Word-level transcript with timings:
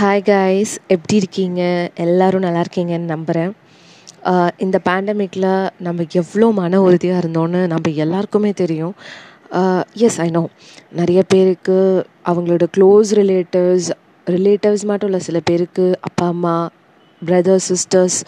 Hi 0.00 0.22
guys 0.28 0.70
எப்படி 0.92 1.16
இருக்கீங்க? 1.20 1.62
எல்லோரும் 2.02 2.44
நல்லா 2.44 2.60
இருக்கீங்கன்னு 2.66 3.08
நம்புகிறேன் 3.12 3.50
இந்த 4.64 4.76
பேண்டமிக்கில் 4.88 5.46
நம்ம 5.86 6.04
எவ்வளோ 6.20 6.46
மன 6.58 6.80
உறுதியாக 6.84 7.22
இருந்தோன்னு 7.22 7.60
நம்ம 7.72 7.90
எல்லாருக்குமே 8.04 8.50
தெரியும். 8.60 8.94
எஸ் 10.06 10.18
ஐ 10.24 10.28
நோ 10.36 10.42
நிறைய 11.00 11.22
பேருக்கு 11.32 11.76
அவங்களோட 12.30 12.66
க்ளோஸ் 12.76 13.12
ரிலேட்டிவ்ஸ் 13.20 13.90
ரிலேட்டிவ்ஸ் 14.26 14.86
மட்டும் 14.90 15.10
இல்லை 15.10 15.22
சில 15.28 15.40
பேருக்கு 15.50 15.86
அப்பா 16.00 16.28
அம்மா 16.34 16.56
பிரதர்ஸ் 17.22 17.70
சிஸ்டர்ஸ் 17.72 18.18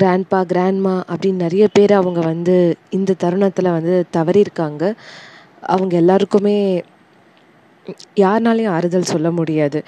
கிராண்ட்பா 0.00 0.40
கிராண்ட்மா 0.54 0.96
அப்படின்னு 1.12 1.44
நிறைய 1.46 1.66
பேர் 1.78 1.98
அவங்க 2.02 2.22
வந்து 2.32 2.56
இந்த 2.98 3.20
தருணத்தில் 3.24 3.74
வந்து 3.78 3.96
தவறியிருக்காங்க. 4.18 4.82
அவங்க 5.74 5.94
எல்லாருக்குமே 5.96 6.58
யாருனாலையும் 8.20 8.74
ஆறுதல் 8.76 9.12
சொல்ல 9.14 9.30
முடியாது. 9.30 9.80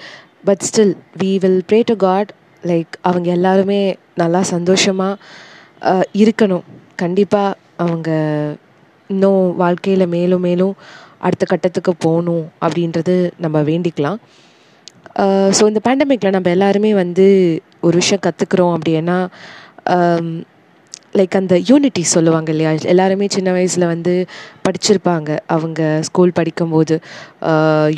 But 0.47 0.63
still 0.67 0.93
we 1.21 1.31
will 1.43 1.61
pray 1.69 1.79
to 1.91 1.95
God 2.05 2.31
like 2.71 2.93
அவங்க 3.09 3.27
எல்லாருமே 3.37 3.81
நல்லா 4.21 4.41
சந்தோஷமாக 4.53 5.21
இருக்கணும். 6.23 6.65
கண்டிப்பாக 7.03 7.57
அவங்க 7.85 8.09
இன்னும் 9.13 9.43
வாழ்க்கையில் 9.63 10.11
மேலும் 10.15 10.43
மேலும் 10.47 10.73
அடுத்த 11.27 11.43
கட்டத்துக்கு 11.51 11.91
போகணும் 12.05 12.45
அப்படின்றது 12.65 13.15
நம்ம 13.43 13.57
வேண்டிக்கலாம். 13.69 14.19
ஸோ 15.57 15.63
இந்த 15.71 15.81
பேண்டமிக்கில் 15.87 16.35
நம்ம 16.35 16.49
எல்லாருமே 16.55 16.91
வந்து 17.03 17.25
ஒரு 17.87 17.95
விஷயம் 18.01 18.25
கற்றுக்குறோம் 18.25 18.73
அப்படின்னா 18.77 19.17
லைக் 21.19 21.35
அந்த 21.39 21.55
யூனிட்டி 21.69 22.01
சொல்லுவாங்க 22.13 22.49
இல்லையா? 22.53 22.71
எல்லாருமே 22.93 23.25
சின்ன 23.35 23.49
வயசில் 23.57 23.85
வந்து 23.93 24.13
படிச்சிருப்பாங்க. 24.65 25.29
அவங்க 25.55 25.81
ஸ்கூல் 26.07 26.35
படிக்கும்போது 26.39 26.95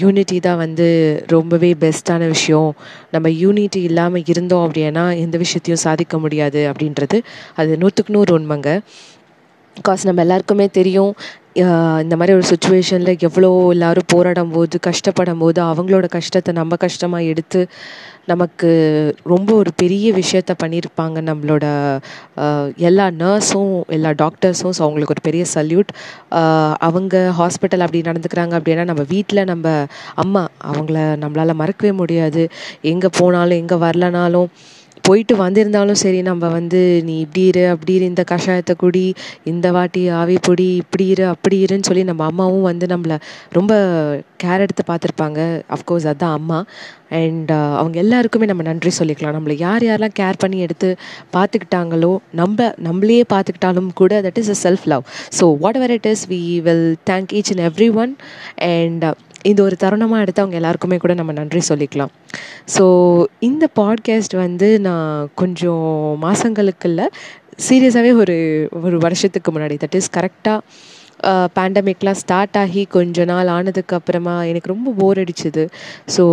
யூனிட்டி 0.04 0.38
தான் 0.48 0.62
வந்து 0.66 0.88
ரொம்பவே 1.36 1.72
பெஸ்ட்டான 1.84 2.28
விஷயம். 2.36 2.72
நம்ம 3.16 3.30
யூனிட்டி 3.44 3.82
இல்லாமல் 3.90 4.28
இருந்தோம் 4.34 4.66
அப்படின்னா 4.68 5.06
எந்த 5.26 5.38
விஷயத்தையும் 5.46 5.84
சாதிக்க 5.88 6.18
முடியாது 6.26 6.62
அப்படின்றது 6.72 7.20
அது 7.62 7.78
நூற்றுக்கு 7.84 8.16
நூறு 8.18 8.34
உண்மைங்க. 8.40 8.72
பிகாஸ் 9.78 10.04
நம்ம 10.04 10.22
எல்லாருக்குமே 10.22 10.68
தெரியும் 10.72 11.14
இந்த 12.02 12.16
மாதிரி 12.16 12.38
ஒரு 12.38 12.44
சுச்சுவேஷனில் 12.48 13.20
எவ்வளோ 13.20 13.68
எல்லோரும் 13.70 14.08
போராடும் 14.08 14.52
போது 14.52 14.80
கஷ்டப்படும் 14.88 15.40
போது 15.40 15.64
அவங்களோட 15.64 16.08
கஷ்டத்தை 16.10 16.54
நம்ம 16.54 16.76
கஷ்டமாக 16.76 17.24
எடுத்து 17.24 17.62
நமக்கு 18.26 18.70
ரொம்ப 19.24 19.56
ஒரு 19.56 19.72
பெரிய 19.76 20.14
விஷயத்த 20.14 20.54
பண்ணியிருப்பாங்க 20.64 21.18
நம்மளோட 21.30 21.66
எல்லா 22.76 23.08
நர்ஸும் 23.08 23.82
எல்லா 23.88 24.10
டாக்டர்ஸும் 24.10 24.74
ஸோ 24.78 24.84
அவங்களுக்கு 24.86 25.16
ஒரு 25.18 25.24
பெரிய 25.24 25.46
சல்யூட் 25.54 25.92
அவங்க 26.78 27.34
ஹாஸ்பிட்டல் 27.40 27.86
அப்படி 27.86 28.02
நடந்துக்கிறாங்க 28.10 28.56
அப்படின்னா 28.60 28.84
நம்ம 28.84 29.06
வீட்டில் 29.08 29.44
நம்ம 29.44 29.86
அம்மா 30.16 30.48
அவங்கள 30.64 30.98
நம்மளால் 31.24 31.60
மறக்கவே 31.62 31.92
முடியாது. 31.92 32.44
எங்கே 32.82 33.10
போனாலும் 33.18 33.58
எங்கே 33.58 33.76
வரலனாலும் 33.76 34.50
போயிட்டு 35.08 35.34
வந்திருந்தாலும் 35.36 36.00
சரி 36.02 36.20
நம்ம 36.22 36.46
வந்து 36.50 36.80
நீ 37.08 37.16
இப்படி 37.20 37.44
இரு 37.50 37.64
அப்படி 37.74 37.94
இரு 37.98 38.06
இந்த 38.06 38.24
கஷாயத்தை 38.32 38.74
குடி 38.76 39.06
இந்த 39.44 39.68
வாட்டி 39.72 40.04
ஆவி 40.20 40.38
பொடி 40.48 40.70
இப்படி 40.84 41.06
இரு 41.08 41.26
அப்படி 41.34 41.58
இருன்னு 41.66 41.88
சொல்லி 41.90 42.04
நம்ம 42.04 42.26
அம்மாவும் 42.32 42.68
வந்து 42.72 42.88
நம்மளை 42.88 43.18
ரொம்ப 43.52 43.74
கேர் 44.44 44.64
எடுத்து 44.66 44.84
பார்த்துருப்பாங்க. 44.88 45.40
அஃப்கோர்ஸ் 45.76 46.08
அதுதான் 46.12 46.36
அம்மா. 46.40 46.60
அண்ட் 47.18 47.52
uh, 47.52 47.70
அவங்க 47.80 47.98
எல்லாருக்குமே 48.02 48.48
நம்ம 48.50 48.64
நன்றி 48.64 48.92
சொல்லிக்கலாம். 48.98 49.36
நம்மளை 49.38 49.56
யார் 49.58 49.86
யாரெல்லாம் 49.88 50.16
கேர் 50.20 50.40
பண்ணி 50.40 50.58
எடுத்து 50.66 50.90
பார்த்துக்கிட்டாங்களோ 51.36 52.12
நம்ம 52.40 52.68
நம்மளையே 52.88 53.24
பார்த்துக்கிட்டாலும் 53.34 53.90
கூட 54.02 54.20
that 54.26 54.40
is 54.42 54.52
a 54.56 54.58
self 54.64 54.86
love 54.94 55.06
so 55.40 55.48
whatever 55.80 55.94
it 55.98 56.10
is 56.14 56.26
we 56.34 56.42
will 56.68 56.90
thank 57.12 57.32
each 57.40 57.52
and 57.54 57.66
every 57.70 57.90
one 58.04 58.14
and 58.72 59.06
இந்த 59.50 59.62
ஒரு 59.68 59.76
தருணமாக 59.84 60.24
எடுத்து 60.24 60.44
அவங்க 60.44 60.58
எல்லாருக்குமே 60.60 60.98
கூட 61.04 61.14
நம்ம 61.20 61.32
நன்றி 61.40 61.62
சொல்லிக்கலாம். 61.70 62.12
ஸோ 62.76 62.84
இந்த 63.50 63.66
பாட்காஸ்ட் 63.80 64.36
வந்து 64.46 64.70
நான் 64.88 65.30
கொஞ்சம் 65.42 65.88
மாதங்களுக்குள்ள 66.26 67.02
சீரியஸாகவே 67.68 68.12
ஒரு 68.24 68.38
ஒரு 68.88 68.98
வருஷத்துக்கு 69.06 69.52
முன்னாடி 69.52 69.76
தட் 69.84 69.98
இஸ் 70.00 70.14
கரெக்டாக 70.18 70.60
பேண்டமிக்லாம் 71.58 72.18
ஸ்டார்ட் 72.22 72.58
ஆகி 72.62 72.82
கொஞ்ச 72.96 73.24
நாள் 73.26 73.50
ஆனதுக்கு 73.54 73.94
அப்புறமா 73.96 74.34
எனக்கு 74.50 74.72
ரொம்ப 74.74 74.90
போர் 75.00 75.22
அடிச்சுது. 75.24 75.64
ஸோ 76.16 76.24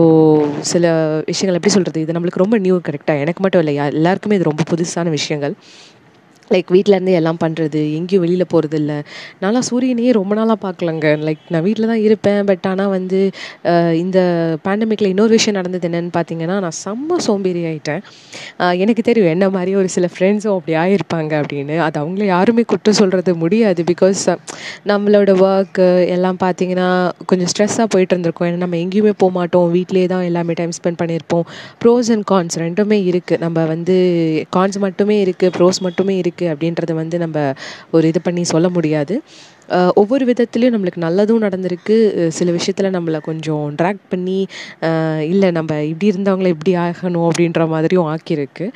சில 0.72 0.84
விஷயங்கள் 1.30 1.58
எப்படி 1.58 1.74
சொல்கிறது 1.76 2.02
இது 2.04 2.16
நம்மளுக்கு 2.16 2.42
ரொம்ப 2.44 2.58
நியூ 2.66 2.76
கரெக்டாக 2.88 3.22
எனக்கு 3.24 3.42
மட்டும் 3.44 3.62
இல்லை 3.64 3.74
எல்லாருக்குமே 3.94 4.36
இது 4.38 4.50
ரொம்ப 4.50 4.64
புதுசான 4.72 5.10
விஷயங்கள். 5.10 5.54
லைக் 6.52 6.70
வீட்டிலேருந்தே 6.74 7.14
எல்லாம் 7.20 7.38
பண்ணுறது 7.42 7.80
எங்கேயும் 7.98 8.22
வெளியில் 8.24 8.46
போகிறது 8.52 8.76
இல்லை 8.80 8.98
நான்லாம் 9.42 9.66
சூரியனையே 9.70 10.10
ரொம்ப 10.18 10.32
நாளாக 10.38 10.58
பார்க்கலங்க. 10.66 11.06
லைக் 11.26 11.42
நான் 11.54 11.64
வீட்டில் 11.66 11.90
தான் 11.92 12.02
இருப்பேன் 12.06 12.40
பட் 12.50 12.66
ஆனால் 12.70 12.92
வந்து 12.96 13.20
இந்த 14.02 14.18
பேண்டமிக்கில் 14.66 15.10
இன்னொரு 15.12 15.32
விஷயம் 15.38 15.58
நடந்தது 15.58 15.88
என்னென்னு 15.90 16.12
பார்த்தீங்கன்னா 16.18 16.56
நான் 16.66 16.76
செம்ம 16.82 17.18
சோம்பேறி 17.26 17.62
ஆகிட்டேன் 17.70 18.02
எனக்கு 18.84 19.02
தெரியும் 19.08 19.32
என்ன 19.34 19.48
மாதிரி 19.56 19.72
ஒரு 19.80 19.88
சில 19.96 20.08
ஃப்ரெண்ட்ஸும் 20.14 20.56
அப்படி 20.56 20.74
ஆகிருப்பாங்க 20.82 21.32
அப்படின்னு. 21.42 21.76
அது 21.86 21.96
அவங்கள 22.02 22.24
யாருமே 22.34 22.64
குற்றம் 22.72 22.98
சொல்கிறது 23.00 23.34
முடியாது 23.42 23.82
பிகாஸ் 23.92 24.22
நம்மளோட 24.90 25.30
ஒர்க்கு 25.46 25.86
எல்லாம் 26.16 26.38
பார்த்தீங்கன்னா 26.44 26.88
கொஞ்சம் 27.30 27.50
ஸ்ட்ரெஸ்ஸாக 27.52 27.88
போயிட்டு 27.94 28.12
இருந்திருக்கோம். 28.14 28.48
ஏன்னா 28.50 28.60
நம்ம 28.64 28.78
எங்கேயுமே 28.84 29.14
போக 29.22 29.32
மாட்டோம். 29.38 29.66
வீட்லேயே 29.76 30.08
தான் 30.14 30.24
எல்லாமே 30.30 30.52
டைம் 30.60 30.76
ஸ்பெண்ட் 30.78 31.00
பண்ணியிருப்போம். 31.02 31.44
ப்ரோஸ் 31.84 32.10
அண்ட் 32.14 32.26
கான்ஸ் 32.32 32.58
ரெண்டுமே 32.64 32.98
இருக்குது 33.10 33.40
நம்ம 33.44 33.66
வந்து 33.72 33.96
கான்ஸ் 34.56 34.78
மட்டுமே 34.86 35.18
இருக்குது 35.26 35.52
ப்ரோஸ் 35.58 35.80
மட்டுமே 35.88 36.16
இருக்குது 36.22 36.32
இருக்குது 36.34 36.52
அப்படின்றத 36.52 36.92
வந்து 37.02 37.16
நம்ம 37.24 37.38
ஒரு 37.96 38.04
இது 38.12 38.20
பண்ணி 38.28 38.42
சொல்ல 38.54 38.68
முடியாது. 38.76 39.16
ஒவ்வொரு 40.00 40.24
விதத்துலேயும் 40.28 40.74
நம்மளுக்கு 40.74 41.00
நல்லதும் 41.04 41.44
நடந்திருக்கு. 41.44 41.94
சில 42.38 42.48
விஷயத்தில் 42.56 42.94
நம்மளை 42.96 43.18
கொஞ்சம் 43.28 43.62
ட்ராக் 43.80 44.02
பண்ணி 44.12 44.36
இல்லை 45.32 45.48
நம்ம 45.58 45.78
இப்படி 45.90 46.10
இருந்தவங்கள 46.12 46.48
இப்படி 46.54 46.72
ஆகணும் 46.86 47.26
அப்படின்ற 47.28 47.66
மாதிரியும் 47.74 48.08
ஆக்கியிருக்கு. 48.14 48.66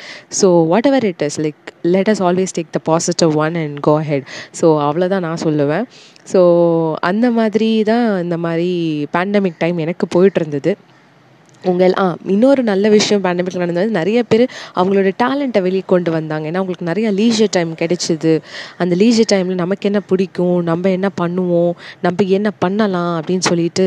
So 0.41 0.49
whatever 0.91 1.07
it 1.11 1.25
is 1.29 1.39
like 1.47 1.73
let 1.95 2.11
us 2.13 2.23
always 2.29 2.57
take 2.59 2.75
the 2.77 2.83
positive 2.91 3.35
one 3.45 3.59
and 3.65 3.79
go 3.89 3.97
ahead 4.11 4.27
so 4.61 4.69
அவ்வளோதான் 4.89 5.27
நான் 5.29 5.45
சொல்லுவேன். 5.47 5.87
ஸோ 6.33 6.41
அந்த 7.11 7.27
மாதிரி 7.41 7.71
தான் 7.91 8.07
இந்த 8.25 8.39
மாதிரி 8.47 8.71
பேண்டமிக் 9.17 9.61
டைம் 9.65 9.85
எனக்கு 9.87 10.07
போயிட்டு 10.17 10.41
இருந்தது. 10.43 10.75
உங்கள் 11.65 11.95
ஆ 12.03 12.05
இன்னொரு 12.35 12.63
நல்ல 12.63 12.89
விஷயம் 12.89 13.23
பேண்டமிக்கில் 13.25 13.63
நடந்தது. 13.65 13.89
நிறைய 13.99 14.19
பேர் 14.23 14.45
அவங்களோட 14.81 15.11
டேலண்ட்டை 15.23 15.61
வெளியே 15.67 15.85
கொண்டு 15.87 16.11
வந்தாங்க. 16.11 16.45
ஏன்னா 16.51 16.61
அவங்களுக்கு 16.63 16.91
நிறைய 16.91 17.09
லீஜர் 17.21 17.53
டைம் 17.57 17.73
கிடைச்சிது. 17.83 18.33
அந்த 18.79 18.97
லீஜர் 19.03 19.31
டைமில் 19.33 19.63
நமக்கு 19.63 19.89
என்ன 19.91 20.01
பிடிக்கும்? 20.01 20.59
நம்ம 20.71 20.91
என்ன 20.91 21.11
பண்ணுவோம்? 21.23 21.73
நம்ம 22.07 22.25
என்ன 22.39 22.51
பண்ணலாம்? 22.65 23.15
அப்படின்னு 23.21 23.47
சொல்லிட்டு 23.51 23.87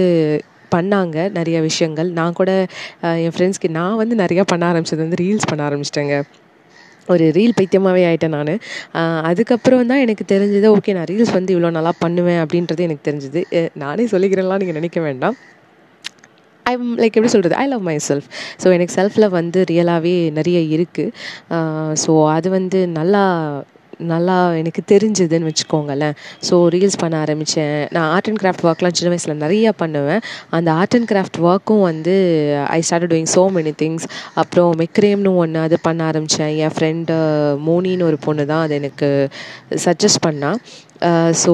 பண்ணாங்க 0.75 1.31
நிறைய 1.37 1.61
விஷயங்கள். 1.61 2.09
நான் 2.19 2.37
கூட 2.39 2.51
என் 3.23 3.33
ஃப்ரெண்ட்ஸ்க்கு 3.37 3.69
நான் 3.79 3.97
வந்து 4.01 4.15
நிறையா 4.23 4.43
பண்ண 4.51 4.63
ஆரம்பிச்சது 4.71 5.03
வந்து 5.05 5.19
ரீல்ஸ் 5.23 5.49
பண்ண 5.49 5.61
ஆரம்பிச்சிட்டேங்க. 5.69 6.17
ஒரு 7.07 7.25
ரீல் 7.37 7.55
பைத்தியமாகவே 7.57 8.03
ஆகிட்டேன் 8.09 8.35
நான். 8.37 8.53
அதுக்கப்புறம் 9.29 9.89
தான் 9.91 10.03
எனக்கு 10.05 10.25
தெரிஞ்சது 10.33 10.67
ஓகே 10.75 10.93
நான் 10.97 11.09
ரீல்ஸ் 11.11 11.33
வந்து 11.37 11.55
இவ்வளோ 11.55 11.71
நல்லா 11.77 11.93
பண்ணுவேன் 11.99 12.41
அப்படின்றது 12.43 12.85
எனக்கு 12.87 13.07
தெரிஞ்சுது. 13.09 13.41
நானே 13.83 14.05
சொல்லிக்கிறேன்லாம் 14.13 14.61
நீங்கள் 14.63 14.79
நினைக்க 14.79 15.01
வேண்டாம். 15.01 15.37
ஐம் 16.65 16.87
லைக் 16.97 17.17
எப்படி 17.17 17.33
சொல்கிறது 17.35 17.55
I 17.55 17.67
love 17.67 17.85
my 17.89 17.97
self 18.09 18.27
so 18.63 18.73
எனக்கு 18.73 18.95
செல்ஃபில் 18.99 19.29
வந்து 19.29 19.61
ரியலாகவே 19.71 20.15
நிறைய 20.31 20.59
இருக்குது 20.77 21.11
ஸோ 22.05 22.13
அது 22.37 22.49
வந்து 22.49 22.81
நல்லா 22.99 23.23
நல்லா 24.11 24.35
எனக்கு 24.59 24.81
தெரிஞ்சதுன்னு 24.91 25.49
வச்சுக்கோங்களேன். 25.49 26.15
ஸோ 26.47 26.55
ரீல்ஸ் 26.73 26.99
பண்ண 27.01 27.15
ஆரம்பித்தேன் 27.17 27.87
நான் 27.95 28.07
ஆர்ட் 28.13 28.29
அண்ட் 28.29 28.39
கிராஃப்ட் 28.43 28.65
ஒர்க்லாம் 28.69 28.95
சின்ன 28.97 29.11
வயசில் 29.13 29.41
நிறையா 29.43 29.71
பண்ணுவேன். 29.81 30.21
அந்த 30.49 30.69
ஆர்ட் 30.71 30.95
அண்ட் 30.97 31.09
கிராஃப்ட் 31.11 31.39
ஒர்க்கும் 31.49 31.81
வந்து 31.81 32.15
I 32.67 32.79
start 32.81 33.11
doing 33.13 33.31
so 33.35 33.43
many 33.57 33.73
things 33.83 34.05
அப்புறம் 34.33 34.71
மெக்ரேம்னு 34.83 35.33
ஒன்று 35.43 35.59
அது 35.59 35.79
பண்ண 35.87 36.03
ஆரம்பித்தேன் 36.03 36.53
என் 36.65 36.75
ஃப்ரெண்டு 36.77 37.17
மோனின்னு 37.67 38.07
ஒரு 38.09 38.19
பொண்ணு 38.27 38.45
தான் 38.45 38.63
அது 38.63 38.75
எனக்கு 38.81 39.09
சஜஸ்ட் 39.85 40.23
பண்ணால் 40.27 40.59
so 41.41 41.53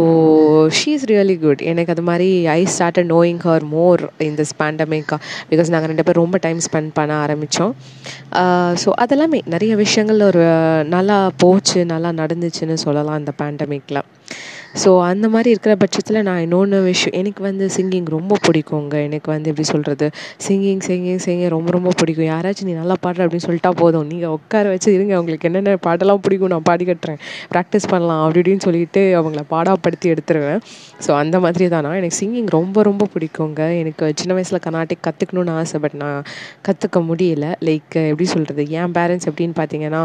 she 0.77 0.89
is 0.93 1.05
really 1.05 1.35
good 1.39 1.61
எனக்கு 1.63 1.91
அது 1.91 2.03
மாதிரி 2.03 2.29
I 2.49 2.59
start 2.73 2.99
knowing 3.07 3.41
her 3.45 3.65
more 3.69 4.01
in 4.19 4.35
this 4.35 4.53
பேண்டமிக்கா 4.59 5.17
because 5.49 5.71
நாங்கள் 5.73 5.91
ரெண்டு 5.91 6.05
பேரும் 6.05 6.23
ரொம்ப 6.23 6.39
டைம் 6.39 6.59
ஸ்பெண்ட் 6.67 6.91
பண்ண 6.93 7.13
ஆரம்பித்தோம் 7.17 7.73
ஸோ 8.81 8.89
uh, 8.89 8.95
அதெல்லாமே 9.03 9.39
நிறைய 9.45 9.73
விஷயங்கள் 9.75 10.27
ஒரு 10.27 10.43
நல்லா 10.87 11.17
போச்சு 11.37 11.79
நல்லா 11.85 12.11
நடந்துச்சுன்னு 12.13 12.77
சொல்லலாம் 12.83 13.19
இந்த 13.19 13.33
பேண்டமிக்கில் 13.37 14.03
ஸோ 14.83 14.89
அந்த 15.01 15.25
மாதிரி 15.33 15.49
இருக்கிற 15.49 15.73
பட்சத்தில் 15.75 16.19
நான் 16.27 16.41
இன்னொன்று 16.45 16.79
விஷயம் 16.81 17.15
எனக்கு 17.19 17.41
வந்து 17.43 17.65
சிங்கிங் 17.75 18.09
ரொம்ப 18.15 18.33
பிடிக்குங்க. 18.47 18.95
எனக்கு 19.07 19.29
வந்து 19.31 19.49
எப்படி 19.51 19.67
சொல்கிறது 19.71 20.07
சிங்கிங் 20.47 20.81
சிங்கிங் 20.87 21.21
சிங்கிங் 21.25 21.51
ரொம்ப 21.55 21.71
ரொம்ப 21.71 21.91
பிடிக்கும். 21.99 22.27
யாராச்சும் 22.33 22.69
நீ 22.69 22.73
நல்லா 22.81 22.95
பாடுற 23.05 23.25
அப்படின்னு 23.25 23.45
சொல்லிட்டா 23.47 23.71
போதும். 23.81 24.07
நீங்கள் 24.11 24.33
உட்கார 24.37 24.67
வச்சு 24.73 24.89
இருங்க. 24.93 25.13
அவங்களுக்கு 25.15 25.47
என்னென்ன 25.49 25.75
பாட்டெல்லாம் 25.87 26.21
பிடிக்கும் 26.25 26.51
நான் 26.53 26.67
பாடி 26.69 26.85
கட்டுறேன். 26.85 27.19
ப்ராக்டிஸ் 27.53 27.87
பண்ணலாம் 27.93 28.21
அப்படி 28.23 28.41
இப்படின்னு 28.41 28.65
சொல்லிட்டு 28.67 29.03
அவங்கள 29.19 29.43
பாடாப்படுத்தி 29.53 30.07
எடுத்துருவேன். 30.13 30.61
ஸோ 31.05 31.11
அந்த 31.21 31.39
மாதிரி 31.39 31.67
தான். 31.75 31.83
நான் 31.87 31.97
எனக்கு 32.01 32.17
சிங்கிங் 32.21 32.51
ரொம்ப 32.57 32.83
ரொம்ப 32.89 33.07
பிடிக்குங்க. 33.15 33.61
எனக்கு 33.81 34.11
சின்ன 34.21 34.33
வயசில் 34.39 34.61
கர்நாடிக் 34.67 35.03
கற்றுக்கணுன்னு 35.07 35.55
ஆசை 35.61 35.79
பட் 35.85 35.97
நான் 36.03 36.21
கற்றுக்க 36.67 36.99
முடியல. 37.09 37.45
லைக் 37.67 37.97
எப்படி 38.11 38.27
சொல்கிறது 38.35 38.63
என் 38.79 38.95
பேரண்ட்ஸ் 38.99 39.29
எப்படின்னு 39.31 39.57
பார்த்தீங்கன்னா 39.61 40.03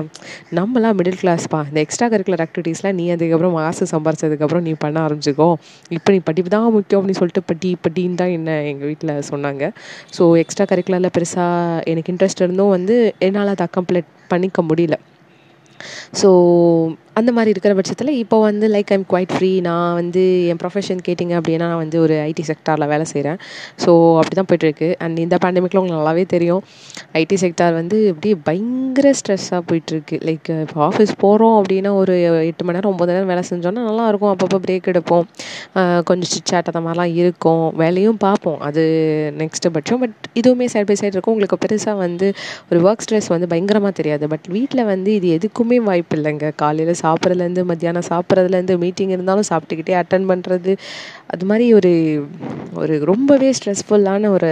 நம்மளாம் 0.59 0.99
மிடில் 1.01 1.21
கிளாஸ்ப்பா 1.23 1.61
இந்த 1.71 1.81
எக்ஸ்ட்ரா 1.87 2.09
கரிக்குலர் 2.15 2.45
ஆக்டிவிட்டீஸ்லாம் 2.47 2.99
நீ 3.01 3.07
அதுக்கப்புறம் 3.17 3.55
ஆசை 3.69 3.87
சம்பாரிச்சதுக்கப்புறம் 3.95 4.62
அதுக்கப்புறம் 4.63 4.69
நீ 4.69 4.73
பண்ண 4.85 4.99
ஆரம்பிச்சிக்கோ. 5.07 5.49
இப்போ 5.97 6.09
நீ 6.15 6.19
படிப்பு 6.29 6.51
தான் 6.55 6.67
முக்கியம் 6.77 7.01
அப்படின்னு 7.01 7.21
சொல்லிட்டு 7.21 7.43
பட்டி 7.51 7.71
பட்டின்னு 7.85 8.21
தான் 8.23 8.35
என்ன 8.39 8.51
எங்கள் 8.73 8.89
வீட்டில் 8.91 9.13
சொன்னாங்க. 9.31 9.65
ஸோ 10.17 10.23
எக்ஸ்ட்ரா 10.43 10.67
கரிக்குலரில் 10.73 11.15
பெருசாக 11.17 11.85
எனக்கு 11.93 12.13
இன்ட்ரெஸ்ட் 12.15 12.45
இருந்தும் 12.45 12.75
வந்து 12.77 12.97
என்னால் 13.27 13.55
அதை 13.55 13.67
அக்கம்ப்ளீட் 13.69 14.11
பண்ணிக்க 14.33 14.63
முடியல. 14.71 14.99
ஸோ 16.21 16.31
அந்த 17.21 17.31
மாதிரி 17.37 17.51
இருக்கிற 17.55 17.73
பட்சத்தில் 17.79 18.11
இப்போ 18.21 18.37
வந்து 18.47 18.67
லைக் 18.75 18.91
ஐம் 18.95 19.05
குவைட் 19.13 19.33
ஃப்ரீ 19.35 19.51
நான் 19.67 19.95
வந்து 19.99 20.23
என் 20.51 20.61
ப்ரொஃபஷன் 20.63 21.01
கேட்டிங்க 21.07 21.35
அப்படின்னா 21.41 21.67
நான் 21.73 21.81
வந்து 21.83 21.99
ஒரு 22.05 22.15
ஐடி 22.29 22.45
செக்டாரில் 22.51 22.89
வேலை 22.93 23.07
செய்கிறேன் 23.13 23.39
ஸோ 23.85 23.91
அப்படி 24.21 24.37
தான் 24.39 24.49
போயிட்டுருக்கு. 24.51 24.89
அண்ட் 25.05 25.19
இந்த 25.25 25.37
பேண்டமிக்கில் 25.43 25.81
உங்களுக்கு 25.81 26.01
நல்லாவே 26.01 26.25
தெரியும். 26.35 26.63
ஐடி 27.21 27.37
செக்டார் 27.43 27.75
வந்து 27.81 27.99
இப்படியே 28.13 28.37
பயங்கர 28.49 29.13
ஸ்ட்ரெஸ்ஸாக 29.21 29.61
போயிட்டுருக்கு. 29.71 30.19
லைக் 30.29 30.51
இப்போ 30.65 30.81
ஆஃபீஸ் 30.89 31.13
போகிறோம் 31.25 31.57
அப்படின்னா 31.61 31.93
ஒரு 32.03 32.17
எட்டு 32.51 32.67
மணி 32.67 32.77
நேரம் 32.79 32.93
ஒம்பது 32.95 33.13
நேரம் 33.15 33.31
வேலை 33.33 33.45
செஞ்சோன்னா 33.51 33.85
நல்லாயிருக்கும் 33.91 34.33
அப்பப்போ 34.33 34.61
பிரேக் 34.67 34.91
எடுப்போம். 34.95 35.27
கொஞ்சம் 36.11 36.33
சிச்சாட் 36.35 36.71
அந்த 36.73 36.83
மாதிரிலாம் 36.87 37.15
இருக்கும். 37.21 37.67
வேலையும் 37.83 38.21
பார்ப்போம். 38.27 38.59
அது 38.71 38.83
நெக்ஸ்ட்டு 39.43 39.75
பட்சம். 39.77 40.01
பட் 40.05 40.17
இதுவுமே 40.43 40.69
சைட் 40.75 40.89
பை 40.93 40.99
சைடு 41.03 41.15
இருக்கும். 41.17 41.37
உங்களுக்கு 41.37 41.61
பெருசாக 41.67 41.97
வந்து 42.05 42.27
ஒரு 42.71 42.81
ஒர்க் 42.89 43.05
ஸ்ட்ரெஸ் 43.07 43.31
வந்து 43.37 43.51
பயங்கரமாக 43.55 43.95
தெரியாது. 44.01 44.25
பட் 44.35 44.49
வீட்டில் 44.57 44.85
வந்து 44.93 45.13
இது 45.21 45.29
எதுக்குமே 45.39 45.81
வாய்ப்பு 45.91 46.17
இல்லைங்க. 46.21 46.49
காலையில் 46.65 47.01
சாப்பிட்றதுலேருந்து 47.05 47.65
மத்தியானம் 47.71 48.09
சாப்பிட்றதுலேருந்து 48.11 48.77
மீட்டிங் 48.85 49.13
இருந்தாலும் 49.17 49.49
சாப்பிட்டுக்கிட்டே 49.51 49.95
அட்டன் 50.01 50.29
பண்ணுறது 50.31 50.75
அது 51.35 51.47
மாதிரி 51.51 51.67
ஒரு 51.79 51.93
ஒரு 52.83 52.95
ரொம்பவே 53.11 53.49
ஸ்ட்ரெஸ்ஃபுல்லான 53.59 54.29
ஒரு 54.37 54.51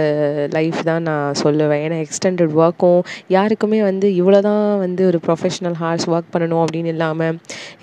லைஃப் 0.55 0.79
தான் 0.89 1.05
நான் 1.09 1.37
சொல்லுவேன். 1.43 1.83
ஏன்னா 1.85 1.97
எக்ஸ்டெண்டட் 2.05 2.53
ஒர்க்கும் 2.61 3.01
யாருக்குமே 3.35 3.79
வந்து 3.89 4.09
இவ்வளோ 4.21 4.39
தான் 4.49 4.65
வந்து 4.85 5.03
ஒரு 5.11 5.19
ப்ரொஃபஷ்னல் 5.27 5.77
ஹார்ஸ் 5.83 6.07
ஒர்க் 6.13 6.33
பண்ணணும் 6.35 6.63
அப்படின்னு 6.65 6.93
இல்லாமல் 6.95 7.37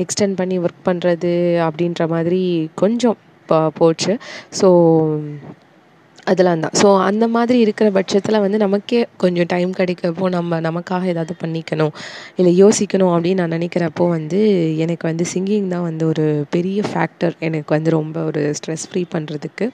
எக்ஸ்டெண்ட் 0.04 0.38
பண்ணி 0.40 0.58
ஒர்க் 0.64 0.86
பண்ணுறது 0.90 1.32
அப்படின்ற 1.68 2.08
மாதிரி 2.14 2.42
கொஞ்சம் 2.82 3.18
போச்சு. 3.80 4.12
ஸோ 4.60 4.68
அதெல்லாம் 6.30 6.62
தான் 6.64 6.74
ஸோ 6.80 6.88
அந்த 7.08 7.24
மாதிரி 7.34 7.58
இருக்கிற 7.64 7.88
பட்சத்தில் 7.96 8.38
வந்து 8.44 8.58
நமக்கே 8.64 9.00
கொஞ்சம் 9.22 9.48
டைம் 9.52 9.70
கிடைக்கிறப்போ 9.78 10.26
நம்ம 10.36 10.60
நமக்காக 10.66 11.06
ஏதாவது 11.12 11.34
பண்ணிக்கணும். 11.42 11.92
இல்லை 12.38 12.52
யோசிக்கணும் 12.62 13.12
அப்படின்னு 13.14 13.40
நான் 13.42 13.54
நினைக்கிறப்போ 13.56 14.04
வந்து 14.16 14.40
எனக்கு 14.84 15.04
வந்து 15.10 15.24
சிங்கிங் 15.32 15.68
தான் 15.74 15.84
வந்து 15.88 16.04
ஒரு 16.12 16.24
பெரிய 16.54 16.78
ஃபேக்டர் 16.90 17.34
எனக்கு 17.48 17.70
வந்து 17.76 17.90
ரொம்ப 17.96 18.16
ஒரு 18.30 18.42
ஸ்ட்ரெஸ் 18.58 18.86
ஃப்ரீ 18.90 19.02
பண்ணுறதுக்கு 19.14 19.66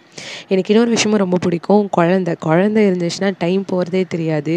எனக்கு 0.52 0.72
இன்னொரு 0.74 0.92
விஷயமும் 0.96 1.22
ரொம்ப 1.24 1.38
பிடிக்கும். 1.46 1.84
குழந்த. 1.98 2.30
குழந்த 2.46 2.78
இருந்துச்சுன்னா 2.88 3.30
டைம் 3.44 3.64
போகிறதே 3.72 4.02
தெரியாது. 4.14 4.56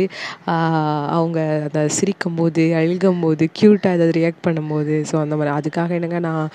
அவங்க 1.18 1.40
அதை 1.68 1.84
சிரிக்கும் 1.98 2.38
போது 2.40 2.66
அழுகும் 2.82 3.22
போது 3.26 3.44
க்யூட்டாக 3.60 3.98
ஏதாவது 3.98 4.16
ரியாக்ட் 4.20 4.44
பண்ணும்போது 4.48 4.96
ஸோ 5.12 5.16
அந்த 5.24 5.36
மாதிரி. 5.40 5.54
அதுக்காக 5.60 5.98
என்னங்க 6.00 6.20
நான் 6.28 6.46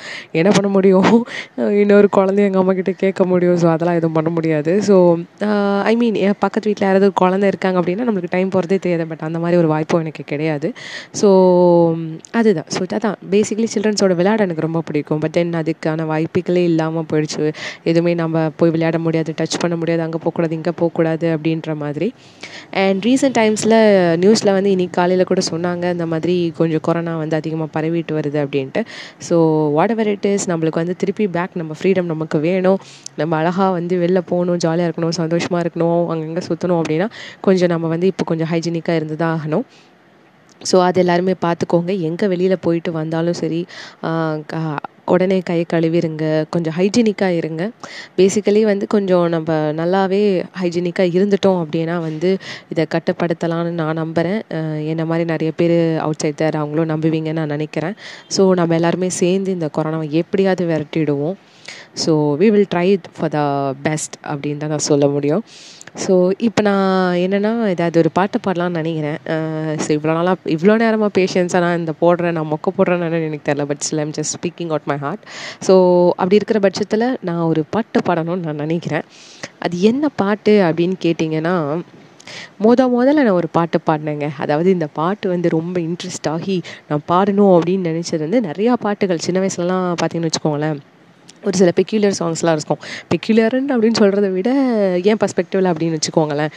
என்ன 0.40 0.50
பண்ண 0.56 0.70
முடியும்? 0.76 1.12
இன்னொரு 1.82 2.08
குழந்தைய 2.18 2.48
எங்கள் 2.50 2.62
அம்மா 2.62 2.74
கிட்டே 2.78 2.96
கேட்க 3.04 3.22
முடியும். 3.32 3.58
ஸோ 3.62 3.68
அதெல்லாம் 3.74 3.98
எதுவும் 4.00 4.18
பண்ண 4.18 4.30
முடியாது. 4.38 4.74
ஸோ 4.88 4.96
ஐ 5.84 5.96
மீன் 5.96 6.14
என் 6.14 6.34
பக்கத்து 6.38 6.68
வீட்டில் 6.68 6.86
யாராவது 6.86 7.12
குழந்தை 7.12 7.48
இருக்காங்க 7.48 7.80
அப்படின்னா 7.80 8.04
நம்மளுக்கு 8.08 8.30
டைம் 8.30 8.48
போகிறதே 8.48 8.78
தெரியாது. 8.78 9.06
பட் 9.06 9.20
அந்த 9.20 9.38
மாதிரி 9.38 9.56
ஒரு 9.56 9.68
வாய்ப்பும் 9.68 10.00
எனக்கு 10.00 10.24
கிடையாது. 10.24 10.72
ஸோ 11.20 11.28
அதுதான். 12.30 12.66
ஸோ 12.76 12.82
அதான். 12.98 13.16
பேசிக்கலி 13.30 13.68
சில்ட்ரன்ஸோட 13.74 14.14
விளையாட 14.14 14.42
எனக்கு 14.42 14.60
ரொம்ப 14.60 14.80
பிடிக்கும். 14.80 15.18
பட் 15.18 15.30
தென் 15.30 15.52
அதுக்கான 15.52 16.06
வாய்ப்புகளே 16.06 16.64
இல்லாமல் 16.64 17.06
போயிடுச்சு. 17.12 17.52
எதுவுமே 17.84 18.14
நம்ம 18.14 18.50
போய் 18.56 18.70
விளையாட 18.70 18.98
முடியாது. 18.98 19.34
டச் 19.40 19.58
பண்ண 19.60 19.76
முடியாது. 19.76 20.02
அங்கே 20.02 20.18
போகக்கூடாது 20.18 20.54
இங்கே 20.54 20.70
போகக்கூடாது 20.70 21.38
அப்படின்ற 21.38 21.74
மாதிரி. 21.74 22.14
அண்ட் 22.70 23.04
ரீசெண்ட் 23.04 23.36
டைம்ஸில் 23.40 23.76
நியூஸில் 24.16 24.52
வந்து 24.52 24.70
இன்னைக்கு 24.70 24.94
காலையில் 25.00 25.24
கூட 25.24 25.40
சொன்னாங்க 25.50 25.90
இந்த 25.90 26.06
மாதிரி 26.06 26.52
கொஞ்சம் 26.56 26.80
கொரோனா 26.80 27.16
வந்து 27.16 27.36
அதிகமாக 27.36 27.80
பரவிட்டு 27.80 28.12
வருது 28.20 28.38
அப்படின்ட்டு. 28.44 28.82
So 29.28 29.34
what 29.72 29.90
ever 29.90 30.06
it 30.06 30.24
is 30.24 30.50
நம்மளுக்கு 30.50 30.82
வந்து 30.82 30.96
திருப்பி 30.96 31.26
பேக் 31.28 31.50
நம்ம 31.54 31.74
ஃப்ரீடம் 31.80 32.04
நமக்கு 32.04 32.38
வேணும். 32.38 32.78
நம்ம 33.16 33.36
அழகாக 33.36 33.70
வந்து 33.70 33.96
வெளில 33.96 34.18
போகணும் 34.18 34.56
ஜாலியாக 34.56 34.90
இருக்கணும் 34.90 35.16
சந்தோஷமாக 35.22 35.64
இருக்கணும் 35.64 36.02
அங்கங்கே 36.14 36.44
சுற்றணும் 36.48 36.80
அப்படின்னா 36.82 37.08
கொஞ்சம் 37.48 37.72
நம்ம 37.74 37.88
வந்து 37.94 38.10
இப்போ 38.14 38.26
கொஞ்சம் 38.32 38.50
ஹைஜீனிக்காக 38.54 39.00
இருந்து 39.00 39.18
தான் 39.24 39.34
ஆகணும். 39.38 39.66
ஸோ 40.60 40.76
அது 40.86 40.98
எல்லாருமே 41.02 41.34
பார்த்துக்கோங்க 41.44 41.92
எங்கே 42.08 42.26
வெளியில் 42.32 42.62
போயிட்டு 42.64 42.90
வந்தாலும் 43.02 43.38
சரி 43.42 43.60
உடனே 45.12 45.36
கையை 45.48 45.64
கழுவிருங்க. 45.72 46.24
கொஞ்சம் 46.54 46.74
ஹைஜீனிக்காக 46.76 47.38
இருங்க. 47.38 47.62
பேசிக்கலி 48.18 48.60
வந்து 48.70 48.84
கொஞ்சம் 48.94 49.24
நம்ம 49.34 49.56
நல்லாவே 49.80 50.20
ஹைஜீனிக்காக 50.60 51.14
இருந்துட்டோம் 51.16 51.58
அப்படின்னா 51.62 51.96
வந்து 52.06 52.30
இதை 52.72 52.84
கட்டுப்படுத்தலாம்னு 52.94 53.72
நான் 53.80 54.00
நம்புகிறேன் 54.02 54.40
என்ன 54.92 55.04
மாதிரி 55.10 55.26
நிறைய 55.32 55.52
பேர் 55.60 55.76
அவுட் 56.04 56.22
சைட் 56.24 56.40
தேர் 56.42 56.60
அவங்களும் 56.60 56.90
நம்புவீங்கன்னு 56.92 57.40
நான் 57.42 57.54
நினைக்கிறேன். 57.56 57.96
ஸோ 58.36 58.44
நம்ம 58.60 58.76
எல்லாருமே 58.80 59.08
சேர்ந்து 59.22 59.56
இந்த 59.58 59.70
கொரோனாவை 59.78 60.08
எப்படியாவது 60.22 60.64
விரட்டிடுவோம். 60.72 61.36
So 62.04 62.12
we 62.40 62.48
will 62.54 62.68
try 62.74 62.88
for 63.16 63.32
the 63.36 63.40
best 63.86 64.16
அப்படின்னு 64.32 64.62
தான் 64.64 64.74
நான் 64.74 64.88
சொல்ல 64.90 65.06
முடியும். 65.14 65.44
ஸோ 66.02 66.12
இப்போ 66.46 66.60
நான் 66.68 67.16
என்னென்னா 67.22 67.50
ஏதாவது 67.72 67.96
ஒரு 68.02 68.10
பாட்டு 68.18 68.38
பாடலாம்னு 68.44 68.80
நினைக்கிறேன். 68.80 69.18
ஸோ 69.84 69.88
இவ்வளோ 69.96 70.12
நாளாக 70.18 70.52
இவ்வளோ 70.54 70.74
நேரமாக 70.82 71.10
பேஷன்ஸாக 71.18 71.60
நான் 71.64 71.78
இந்த 71.80 71.92
போடுறேன் 72.02 72.36
நான் 72.38 72.50
மொக்க 72.52 72.70
போடுறேன்னு 72.76 73.18
எனக்கு 73.30 73.48
தெரில 73.48 73.64
but 73.70 73.82
still 73.86 74.02
I'm 74.04 74.14
just 74.18 74.34
speaking 74.36 74.70
out 74.74 74.88
my 74.92 74.96
heart 75.04 75.24
so 75.66 75.74
அப்படி 76.20 76.38
இருக்கிற 76.40 76.60
பட்சத்தில் 76.66 77.06
நான் 77.28 77.42
ஒரு 77.50 77.64
பாட்டு 77.74 78.00
பாடணும்னு 78.08 78.46
நான் 78.48 78.62
நினைக்கிறேன். 78.66 79.04
அது 79.66 79.74
என்ன 79.90 80.10
பாட்டு 80.22 80.54
அப்படின்னு 80.68 80.96
கேட்டிங்கன்னா 81.06 81.54
மொத 82.64 82.80
முதல்ல 82.94 83.22
நான் 83.26 83.38
ஒரு 83.40 83.48
பாட்டு 83.56 83.78
பாடினேங்க. 83.88 84.26
அதாவது 84.44 84.68
இந்த 84.76 84.86
பாட்டு 85.00 85.26
வந்து 85.34 85.48
ரொம்ப 85.56 85.76
இன்ட்ரெஸ்ட் 85.88 86.30
ஆகி 86.34 86.56
நான் 86.88 87.04
பாடணும் 87.12 87.52
அப்படின்னு 87.56 87.90
நினச்சது 87.92 88.22
வந்து 88.26 88.40
நிறையா 88.48 88.74
பாட்டுகள். 88.86 89.24
சின்ன 89.26 89.40
வயசுலலாம் 89.44 89.86
பார்த்தீங்கன்னு 90.00 90.30
வச்சுக்கோங்களேன். 90.30 90.80
ஒரு 91.46 91.56
சில 91.60 91.70
பெக்யூலர் 91.78 92.16
சாங்ஸ்லாம் 92.20 92.56
இருக்கும். 92.58 92.80
பெக்யூலர்னு 93.12 93.72
அப்படின்னு 93.74 93.98
சொல்கிறத 94.02 94.28
விட 94.36 94.50
ஏன் 95.10 95.20
பர்ஸ்பெக்டிவில் 95.22 95.68
அப்படின்னு 95.72 95.98
வச்சுக்கோங்களேன். 95.98 96.52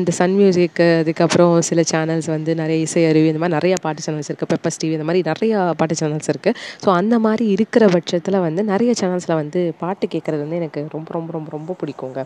இந்த 0.00 0.12
சன் 0.18 0.34
மியூசிக் 0.40 0.80
அதுக்கப்புறம் 1.00 1.54
சில 1.68 1.80
சேனல்ஸ் 1.92 2.28
வந்து 2.34 2.50
நிறைய 2.62 2.86
இசை 2.86 3.04
அருவி 3.10 3.28
இந்த 3.32 3.40
மாதிரி 3.42 3.56
நிறையா 3.58 3.76
பாட்டு 3.86 4.04
சேனல்ஸ் 4.06 4.30
இருக்குது 4.30 4.50
பெப்பர்ஸ் 4.52 4.80
டிவி 4.82 4.94
இந்த 4.98 5.06
மாதிரி 5.10 5.22
நிறையா 5.30 5.58
பாட்டு 5.80 5.96
சேனல்ஸ் 6.02 6.30
இருக்குது 6.32 6.56
ஸோ 6.84 6.88
அந்த 7.00 7.14
மாதிரி 7.26 7.46
இருக்கிற 7.56 7.84
பட்சத்தில் 7.94 8.38
வந்து 8.46 8.64
நிறைய 8.72 8.92
சேனல்ஸில் 9.00 9.36
வந்து 9.42 9.60
பாட்டு 9.82 10.06
கேட்குறது 10.14 10.42
வந்து 10.44 10.60
எனக்கு 10.62 10.82
ரொம்ப 10.96 11.08
ரொம்ப 11.16 11.32
ரொம்ப 11.36 11.48
ரொம்ப 11.56 11.76
பிடிக்குங்க. 11.80 12.20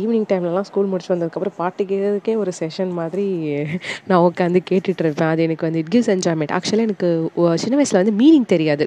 ஈவினிங் 0.00 0.26
டைம்லலாம் 0.32 0.66
ஸ்கூல் 0.70 0.90
முடிச்சு 0.92 1.12
வந்ததுக்கப்புறம் 1.14 1.56
பாட்டு 1.60 1.82
கேட்கறதுக்கே 1.90 2.34
ஒரு 2.42 2.52
செஷன் 2.60 2.92
மாதிரி 3.00 3.26
நான் 4.08 4.24
உட்காந்து 4.28 4.60
கேட்டுட்டு 4.70 5.02
இருப்பேன். 5.04 5.30
அது 5.32 5.42
எனக்கு 5.46 5.66
வந்து 5.68 5.80
இட் 5.82 5.92
கிவ்ஸ் 5.94 6.10
என்ஜாய்மெண்ட் 6.16 6.54
ஆக்சுவலாக 6.58 6.88
எனக்கு 6.88 7.08
சின்ன 7.62 7.74
வயசில் 7.80 8.00
வந்து 8.02 8.14
மீனிங் 8.22 8.48
தெரியாது. 8.54 8.84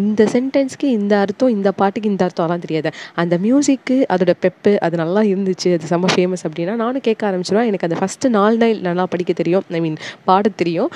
இந்த 0.00 0.22
சென்டென்ஸ்க்கு 0.34 0.86
இந்த 0.98 1.14
அர்த்தம் 1.24 1.54
இந்த 1.56 1.69
பாட்டுக்கு 1.80 2.10
இந்த 2.12 2.22
அர்த்தம்லாம் 2.26 2.62
தெரியாது. 2.64 2.90
அந்த 3.22 3.34
மியூசிக்கு 3.44 3.96
அதோட 4.14 4.32
பெப்பு 4.44 4.72
அது 4.86 4.96
நல்லா 5.02 5.22
இருந்துச்சு 5.32 5.68
அது 5.76 5.90
செம்ம 5.92 6.10
ஃபேமஸ் 6.14 6.44
அப்படின்னா 6.48 6.74
நானும் 6.82 7.04
கேட்க 7.08 7.28
ஆரம்பிச்சிடுவேன் 7.30 7.68
எனக்கு 7.70 7.88
அந்த 7.88 7.98
ஃபஸ்ட்டு 8.00 8.32
நாலு 8.38 8.56
நாள் 8.62 8.76
நல்லா 8.88 9.06
படிக்க 9.14 9.32
தெரியும். 9.42 9.64
ஐ 9.78 9.80
மீன் 9.86 9.98
பாட 10.28 10.52
தெரியும். 10.62 10.90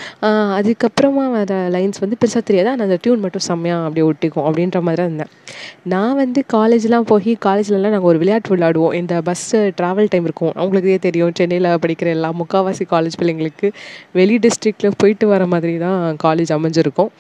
அதுக்கப்புறமா 0.59 1.25
வர 1.37 1.55
லைன்ஸ் 1.77 2.03
வந்து 2.05 2.19
பெருசாக 2.23 2.45
தெரியாது. 2.51 2.71
ஆனால் 2.73 2.87
அந்த 2.89 2.99
டியூன் 3.05 3.23
மட்டும் 3.25 3.45
செம்மையாக 3.49 3.87
அப்படியே 3.89 4.07
ஒட்டிக்கும் 4.11 4.47
அப்படின்ற 4.49 4.81
மாதிரி 4.87 5.01
தான் 5.03 5.11
இருந்தேன். 5.11 5.33
நான் 5.95 6.17
வந்து 6.23 6.43
காலேஜ்லாம் 6.57 7.09
போய் 7.13 7.31
காலேஜ்லலாம் 7.47 7.95
நாங்கள் 7.97 8.11
ஒரு 8.13 8.21
விளையாட்டு 8.23 8.53
விளையாடுவோம். 8.55 8.95
இந்த 9.01 9.15
பஸ்ஸு 9.29 9.61
ட்ராவல் 9.81 10.11
டைம் 10.15 10.27
இருக்கும். 10.31 10.53
அவங்களுக்கே 10.61 10.99
தெரியும். 11.09 11.33
சென்னையில் 11.41 11.71
படிக்கிற 11.85 12.11
எல்லா 12.17 12.31
முக்கால்வாசி 12.41 12.87
காலேஜ் 12.95 13.19
பிள்ளைங்களுக்கு 13.21 13.69
வெளி 14.19 14.37
டிஸ்ட்ரிக்டில் 14.47 14.99
போயிட்டு 15.03 15.27
வர 15.35 15.45
மாதிரி 15.55 15.77
தான் 15.87 16.01
காலேஜ் 16.27 16.53
அமைஞ்சிருக்கும். 16.59 17.11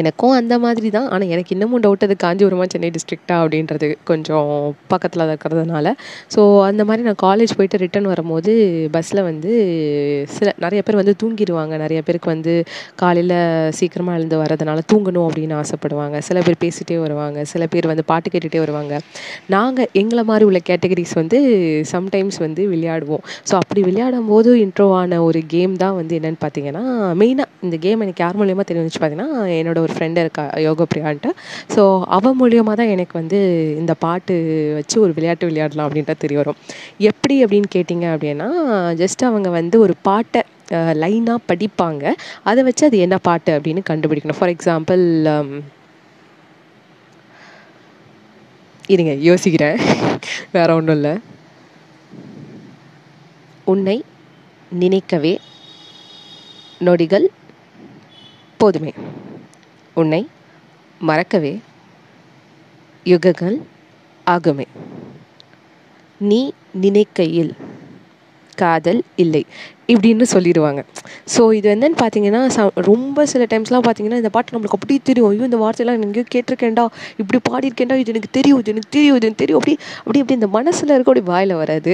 எனக்கும் 0.00 0.34
அந்த 0.38 0.54
மாதிரி 0.58 0.88
தான் 0.90 1.08
ஆனால் 1.14 1.30
எனக்கு 1.34 1.52
இன்னமும் 1.54 1.82
டவுட் 1.84 2.04
அது 2.06 2.14
காஞ்சிபுரமா 2.22 2.66
சென்னை 2.72 2.88
டிஸ்ட்ரிக்டா 2.94 3.34
அப்படின்றது 3.42 3.88
கொஞ்சம் 4.04 4.50
பக்கத்தில் 4.88 5.24
இருக்கிறதுனால. 5.26 5.88
ஸோ 6.34 6.40
அந்த 6.62 6.82
மாதிரி 6.84 7.02
நான் 7.08 7.18
காலேஜ் 7.22 7.52
போயிட்டு 7.58 7.80
ரிட்டன் 7.82 8.08
வரும்போது 8.12 8.52
பஸ்ஸில் 8.94 9.22
வந்து 9.22 9.50
சில 10.36 10.54
நிறைய 10.58 10.82
பேர் 10.82 10.98
வந்து 11.00 11.14
தூங்கிடுவாங்க 11.22 11.74
நிறைய 11.84 12.00
பேருக்கு 12.06 12.30
வந்து 12.32 12.54
காலையில் 13.02 13.36
சீக்கிரமாக 13.78 14.18
எழுந்து 14.18 14.38
வரதுனால 14.42 14.84
தூங்கணும் 14.92 15.26
அப்படின்னு 15.28 15.56
ஆசைப்படுவாங்க. 15.62 16.18
சில 16.28 16.40
பேர் 16.46 16.58
பேசிகிட்டே 16.64 16.98
வருவாங்க. 17.04 17.44
சில 17.52 17.66
பேர் 17.66 17.90
வந்து 17.92 18.04
பாட்டு 18.12 18.28
கேட்டுகிட்டே 18.30 18.62
வருவாங்க. 18.64 18.94
நாங்கள் 19.56 19.90
எங்களை 20.02 20.24
மாதிரி 20.30 20.46
உள்ள 20.50 20.62
கேட்டகரிஸ் 20.70 21.14
வந்து 21.20 21.40
சம்டைம்ஸ் 21.92 22.40
வந்து 22.46 22.62
விளையாடுவோம். 22.72 23.24
ஸோ 23.50 23.54
அப்படி 23.62 23.82
விளையாடும் 23.90 24.28
போது 24.32 24.50
இன்ட்ரோவான 24.66 25.20
ஒரு 25.28 25.42
கேம் 25.54 25.76
தான் 25.76 25.96
வந்து 26.00 26.16
என்னென்னு 26.20 26.42
பார்த்தீங்கன்னா 26.46 26.84
மெயினாக 27.22 27.48
இந்த 27.68 27.76
கேம் 27.86 28.02
எனக்கு 28.06 28.24
யார் 28.24 28.40
மூலியமாக 28.42 28.68
தெரிஞ்சிச்சு 28.72 29.00
பார்த்தீங்கன்னா 29.00 29.30
என்னோட 29.60 29.73
ஒரு 29.82 29.92
ஃப்ரெண்டு 29.96 30.22
இருக்கா 30.24 30.44
யோகப்பிரியான்ட்டு. 30.66 31.30
ஸோ 31.74 31.82
அவள் 32.16 32.38
மூலியமாக 32.40 32.76
தான் 32.80 32.92
எனக்கு 32.94 33.14
வந்து 33.20 33.38
இந்த 33.80 33.94
பாட்டு 34.04 34.34
வச்சு 34.78 34.96
ஒரு 35.04 35.12
விளையாட்டு 35.18 35.48
விளையாடலாம் 35.50 35.86
அப்படின்ட்டு 35.88 36.22
தெரிய 36.24 36.38
வரும். 36.42 36.58
எப்படி 37.10 37.36
அப்படின்னு 37.44 37.70
கேட்டிங்க 37.76 38.08
அப்படின்னா 38.14 38.48
ஜஸ்ட் 39.02 39.24
அவங்க 39.30 39.50
வந்து 39.60 39.78
ஒரு 39.86 39.96
பாட்டை 40.08 40.42
லைனாக 41.02 41.38
படிப்பாங்க. 41.50 42.04
அதை 42.50 42.60
வச்சு 42.68 42.84
அது 42.88 42.98
என்ன 43.06 43.16
பாட்டு 43.28 43.52
அப்படின்னு 43.56 43.82
கண்டுபிடிக்கணும். 43.90 44.40
ஃபார் 44.40 44.54
எக்ஸாம்பிள் 44.56 45.04
um, 45.34 45.50
இருங்க 48.94 49.12
யோசிக்கிறேன். 49.28 49.78
வேற 50.56 50.68
ஒன்றும் 50.78 50.96
இல்லை. 50.98 51.14
உன்னை 53.72 53.96
நினைக்கவே 54.82 55.34
நொடிகள் 56.86 57.26
போதுமே. 58.60 58.92
உன்னை 59.94 60.28
மறக்கவே 61.00 61.60
யுகங்கள் 63.06 63.56
ஆகுமே. 64.26 64.66
நீ 66.20 66.52
நினைக்கையில் 66.72 67.52
காதல் 68.54 69.02
இல்லை. 69.16 69.44
இப்படின்னு 69.92 70.26
சொல்லிடுவாங்க. 70.34 70.80
ஸோ 71.34 71.42
இது 71.58 71.68
என்னன்னு 71.74 71.98
பார்த்தீங்கன்னா 72.02 72.40
ச 72.56 72.60
ரொம்ப 72.90 73.26
சில 73.32 73.42
டைம்ஸ்லாம் 73.52 73.84
பார்த்தீங்கன்னா 73.86 74.18
இந்த 74.22 74.30
பாட்டு 74.36 74.54
நம்மளுக்கு 74.54 74.78
அப்படியே 74.78 75.00
தெரியும். 75.08 75.28
ஐயோ 75.30 75.44
இந்த 75.50 75.58
வார்த்தையெல்லாம் 75.64 76.02
எங்கேயோ 76.06 76.26
கேட்டிருக்கேன்டா. 76.34 76.84
இப்படி 77.22 77.38
பாடியிருக்கேன்டா. 77.50 77.96
இது 78.02 78.12
எனக்கு 78.14 78.30
தெரியும் 78.38 78.60
இது 78.62 78.72
எனக்கு 78.74 78.90
தெரியும் 78.96 79.16
இது 79.18 79.26
எனக்கு 79.28 79.42
தெரியும். 79.44 79.60
அப்படி 79.60 79.74
அப்படி 80.04 80.18
அப்படி 80.22 80.38
இந்த 80.40 80.48
மனசில் 80.58 80.94
இருக்க 80.94 81.10
அப்படி 81.12 81.24
வாயில் 81.32 81.54
வராது. 81.62 81.92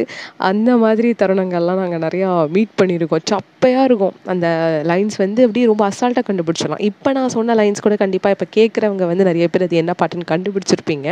அந்த 0.50 0.70
மாதிரி 0.84 1.08
தருணங்கள்லாம் 1.22 1.80
நாங்கள் 1.82 2.02
நிறையா 2.06 2.28
மீட் 2.56 2.74
பண்ணியிருக்கோம். 2.80 3.24
சப்பையாக 3.32 3.86
இருக்கும். 3.90 4.14
அந்த 4.34 4.46
லைன்ஸ் 4.90 5.18
வந்து 5.24 5.40
அப்படியே 5.46 5.66
ரொம்ப 5.72 5.84
அசால்ட்டாக 5.90 6.24
கண்டுபிடிச்சிடலாம். 6.30 6.82
இப்போ 6.90 7.12
நான் 7.18 7.32
சொன்ன 7.36 7.54
லைன்ஸ் 7.60 7.84
கூட 7.86 7.96
கண்டிப்பாக 8.04 8.36
இப்போ 8.36 8.48
கேட்குறவங்க 8.58 9.06
வந்து 9.12 9.24
நிறைய 9.30 9.46
பேர் 9.54 9.66
அது 9.68 9.80
என்ன 9.82 9.94
பாட்டுன்னு 10.02 10.30
கண்டுபிடிச்சிருப்பீங்க. 10.32 11.08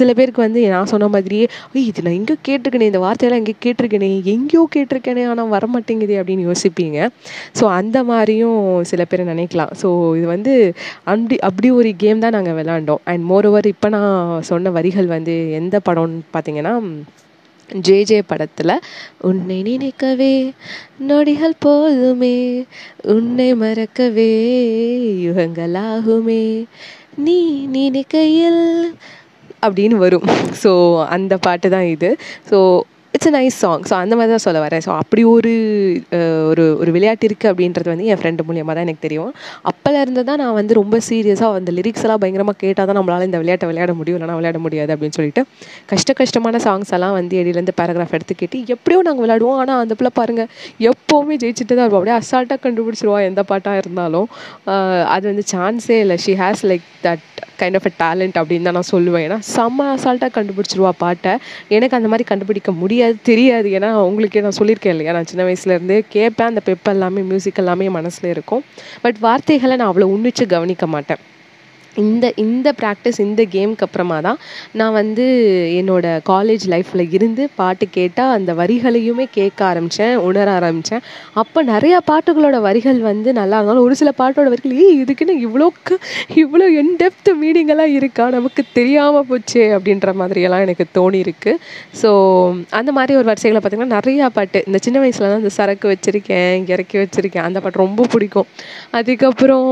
சில 0.00 0.08
பேருக்கு 0.20 0.42
வந்து 0.46 0.62
நான் 0.74 0.90
சொன்ன 0.94 1.08
மாதிரியே 1.16 1.46
ஐய் 1.74 1.86
இது 1.90 2.04
நான் 2.06 2.18
எங்கேயோ 2.20 2.38
கேட்டிருக்கேனே 2.48 2.90
இந்த 2.92 3.00
வார்த்தையெல்லாம் 3.06 3.42
எங்கேயோ 3.42 3.60
கேட்டிருக்கேனே 3.66 4.10
எங்கேயோ 4.34 4.64
கேட்டிருக்கேனே 4.76 5.24
ஆனால் 5.32 5.52
வரமாட்டேங்குது 5.56 6.15
அப்படின்னு 6.20 6.46
யோசிப்பீங்க. 6.50 6.98
ஸோ 7.58 7.64
அந்த 7.80 7.98
மாதிரியும் 8.10 8.60
சில 8.92 9.02
பேர் 9.10 9.30
நினைக்கலாம். 9.32 9.72
ஸோ 9.82 9.88
இது 10.20 10.26
வந்து 10.34 10.54
அப்படி 11.12 11.38
அப்படி 11.50 11.70
ஒரு 11.80 11.92
கேம் 12.04 12.24
தான் 12.24 12.36
நாங்கள் 12.38 12.58
விளாண்டோம் 12.60 13.04
அண்ட் 13.12 13.24
மோர் 13.32 13.48
ஓவர் 13.50 13.72
இப்போ 13.74 13.90
நான் 13.96 14.42
சொன்ன 14.50 14.72
வரிகள் 14.78 15.14
வந்து 15.16 15.36
எந்த 15.60 15.76
படம்னு 15.88 16.20
பார்த்தீங்கன்னா 16.34 16.74
ஜே 17.86 17.96
ஜே 18.08 18.18
படத்தில் 18.30 18.72
உன்னை 19.28 19.56
நினைக்கவே 19.68 20.34
நொடிகள் 21.08 21.54
போதுமே 21.64 22.36
உன்னை 23.14 23.48
மறக்கவே 23.62 24.32
யுகங்களாகுமே 25.26 26.44
நீ 27.26 27.38
நினைக்கையில் 27.76 28.62
அப்படின்னு 29.66 29.96
வரும். 30.04 30.26
ஸோ 30.62 30.70
அந்த 31.16 31.34
பாட்டு 31.46 31.68
தான் 31.74 31.88
இது. 31.94 32.10
So 32.50 32.58
it's 33.16 33.28
a 33.30 33.32
nice 33.36 33.58
song 33.64 33.84
so 33.90 33.94
அந்த 34.02 34.14
மாதிரி 34.18 34.30
தான் 34.34 34.44
சொல்ல 34.46 34.60
வரேன். 34.64 34.82
ஸோ 34.86 34.90
அப்படி 35.02 35.22
ஒரு 35.34 35.52
ஒரு 36.50 36.64
ஒரு 36.80 36.90
விளையாட்டு 36.96 37.24
இருக்குது 37.28 37.50
அப்படின்றது 37.52 37.88
வந்து 37.92 38.06
என் 38.12 38.20
ஃப்ரெண்டு 38.20 38.44
மூலியமாக 38.48 38.74
தான் 38.76 38.86
எனக்கு 38.86 39.02
தெரியும். 39.04 39.30
அப்போலேருந்து 39.70 40.22
தான் 40.30 40.40
நான் 40.42 40.56
வந்து 40.58 40.72
ரொம்ப 40.80 40.96
சீரியஸாக 41.08 41.60
அந்த 41.60 41.72
லிரிக்ஸ் 41.78 42.04
எல்லாம் 42.06 42.20
பயங்கரமாக 42.22 42.58
கேட்டால் 42.64 42.88
தான் 42.90 42.98
நம்மளால் 42.98 43.26
இந்த 43.28 43.38
விளையாட்டை 43.42 43.68
விளையாட 43.70 43.92
முடியும். 44.00 44.18
இல்லைனா 44.18 44.38
விளையாட 44.40 44.60
முடியாது 44.66 44.92
அப்படின்னு 44.94 45.16
சொல்லிட்டு 45.18 45.44
கஷ்ட 45.92 46.16
கஷ்டமான 46.20 46.60
சாங்ஸ் 46.66 46.92
எல்லாம் 46.98 47.14
வந்து 47.18 47.36
எடியிலேருந்து 47.42 47.76
பேராகிராஃப் 47.80 48.14
எடுத்து 48.18 48.36
கேட்டு 48.42 48.60
எப்படியோ 48.76 49.00
நாங்கள் 49.08 49.24
விளையாடுவோம். 49.26 49.58
ஆனால் 49.62 49.80
அந்த 49.84 49.96
பிள்ளை 50.00 50.12
பாருங்கள் 50.20 50.50
எப்போவுமே 50.90 51.36
ஜெயிச்சுட்டு 51.44 51.72
தான் 51.74 51.84
இருப்போம் 51.84 52.02
அப்படியே 52.02 52.18
அசால்ட்டாக 52.22 52.60
கண்டுபிடிச்சிருவா 52.66 53.20
எந்த 53.30 53.44
பாட்டாக 53.52 53.82
இருந்தாலும். 53.84 54.28
அது 55.16 55.24
வந்து 55.32 55.46
சான்ஸே 55.54 55.98
இல்லை. 56.04 56.18
She 56.26 56.34
has 56.44 56.64
like 56.72 56.86
that 57.06 57.26
kind 57.58 57.78
of 57.80 57.88
a 57.90 57.92
talent 58.04 58.36
அப்படின்னு 58.40 58.62
தான் 58.62 58.78
நான் 58.78 58.90
சொல்லுவேன். 58.90 59.24
ஏன்னா 59.26 59.38
செம்ம 59.56 59.86
அசால்ட்டாக 59.94 60.32
கண்டுபிடிச்சிருவா 60.38 60.90
பாட்டை. 60.98 61.36
எனக்கு 61.68 61.96
அந்த 61.96 62.08
மாதிரி 62.08 62.28
கண்டுபிடிக்க 62.28 62.72
முடியாது 62.72 63.16
தெரியாது. 63.22 63.68
ஏன்னா 63.68 63.92
உங்களுக்கே 63.92 64.40
நான் 64.40 64.58
சொல்லியிருக்கேன் 64.58 64.94
இல்லையா? 64.96 65.12
நான் 65.12 65.24
சின்ன 65.24 65.44
வயசுலேருந்தே 65.48 66.04
கேட்பேன் 66.08 66.46
அந்த 66.46 66.62
பெப்பெல்லாமே 66.66 67.24
மியூசிக் 67.24 67.54
எல்லாமே 67.54 67.88
மனசில் 67.88 68.30
இருக்கும். 68.30 68.64
பட் 69.02 69.18
வார்த்தைகளை 69.18 69.76
நான் 69.76 69.92
அவ்வளோ 69.92 70.10
உன்னிச்சு 70.16 70.46
கவனிக்க 70.46 70.86
மாட்டேன். 70.86 71.22
இந்த 72.04 72.26
இந்த 72.44 72.68
ப்ராக்டிஸ் 72.80 73.20
இந்த 73.26 73.42
கேம்க்கு 73.54 73.84
அப்புறமா 73.86 74.18
தான் 74.26 74.38
நான் 74.80 74.96
வந்து 75.00 75.26
என்னோடய 75.80 76.22
காலேஜ் 76.30 76.64
லைஃப்பில் 76.74 77.04
இருந்து 77.16 77.42
பாட்டு 77.60 77.86
கேட்டால் 77.96 78.34
அந்த 78.36 78.50
வரிகளையுமே 78.60 79.26
கேட்க 79.38 79.60
ஆரம்பித்தேன் 79.70 80.14
உணர 80.28 80.48
ஆரம்பித்தேன் 80.58 81.02
அப்போ 81.42 81.62
நிறையா 81.72 81.98
பாட்டுகளோட 82.10 82.56
வரிகள் 82.66 83.00
வந்து 83.10 83.32
நல்லா 83.40 83.58
இருந்தாலும் 83.58 83.86
ஒரு 83.86 83.96
சில 84.00 84.10
பாட்டோட 84.20 84.48
வரிகள் 84.54 84.76
ஏ 84.82 84.86
இதுக்குன்னு 85.02 85.36
இவ்வளோக்கு 85.46 85.94
இவ்வளோ 86.42 86.66
என்டெப்த் 86.82 87.30
மீனிங்கெல்லாம் 87.42 87.92
இருக்கா? 87.98 88.24
நமக்கு 88.36 88.62
தெரியாமல் 88.78 89.26
போச்சே 89.30 89.64
அப்படின்ற 89.76 90.12
மாதிரியெல்லாம் 90.20 90.64
எனக்கு 90.66 90.84
தோணியிருக்கு. 90.98 91.52
ஸோ 92.00 92.10
அந்த 92.78 92.90
மாதிரி 92.98 93.12
ஒரு 93.20 93.28
வரிசைகளை 93.30 93.60
பார்த்திங்கன்னா 93.60 93.96
நிறையா 93.98 94.26
பாட்டு 94.36 94.58
இந்த 94.68 94.78
சின்ன 94.86 94.98
வயசில் 95.02 95.28
தான் 95.30 95.42
இந்த 95.42 95.52
சரக்கு 95.58 95.86
வச்சுருக்கேன் 95.92 96.66
இறக்கி 96.74 96.96
வச்சுருக்கேன் 97.02 97.46
அந்த 97.48 97.58
பாட்டு 97.60 97.84
ரொம்ப 97.84 98.06
பிடிக்கும். 98.14 98.48
அதுக்கப்புறம் 99.00 99.68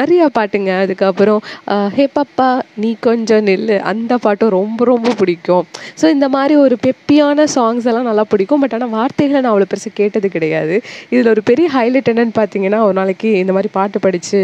நிறையா 0.00 0.26
பாட்டுங்க. 0.38 0.72
அதுக்கப்புறம் 0.84 1.26
அப்புறம் 1.28 1.90
ஹே 1.96 2.04
பாப்பா 2.16 2.46
நீ 2.82 2.90
கொஞ்சம் 3.06 3.44
நில்லு. 3.48 3.76
அந்த 3.90 4.12
பாட்டும் 4.24 4.52
ரொம்ப 4.58 4.84
ரொம்ப 4.90 5.10
பிடிக்கும். 5.20 5.64
ஸோ 6.00 6.06
இந்த 6.14 6.26
மாதிரி 6.34 6.54
ஒரு 6.64 6.76
பெப்பியான 6.86 7.46
சாங்ஸ் 7.56 7.88
எல்லாம் 7.90 8.08
நல்லா 8.10 8.24
பிடிக்கும். 8.32 8.62
பட் 8.62 8.74
ஆனால் 8.76 8.92
வார்த்தைகளை 8.98 9.40
நான் 9.40 9.52
அவ்வளோ 9.52 9.68
பெருசாக 9.72 9.94
கேட்டது 10.00 10.28
கிடையாது. 10.36 10.76
இதில் 11.14 11.32
ஒரு 11.34 11.42
பெரிய 11.50 11.68
ஹைலைட் 11.76 12.10
என்னன்னு 12.12 12.34
பார்த்தீங்கன்னா 12.40 12.80
ஒரு 12.88 12.96
நாளைக்கு 13.00 13.30
இந்த 13.42 13.54
மாதிரி 13.56 13.70
பாட்டு 13.78 14.00
படித்து 14.06 14.40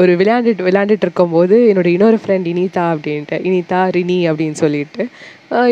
ஒரு 0.00 0.12
விளையாண்டுட்டு 0.20 0.66
விளையாண்டுட்டு 0.68 1.06
இருக்கும்போது 1.06 1.56
என்னோட 1.70 1.88
இன்னொரு 1.96 2.18
ஃப்ரெண்ட் 2.22 2.46
இனிதா 2.52 2.84
அப்படின்ட்டு 2.94 3.38
இனிதா 3.48 3.80
ரினி 3.96 4.18
அப்படின்னு 4.30 4.58
சொல்லிட்டு 4.64 5.02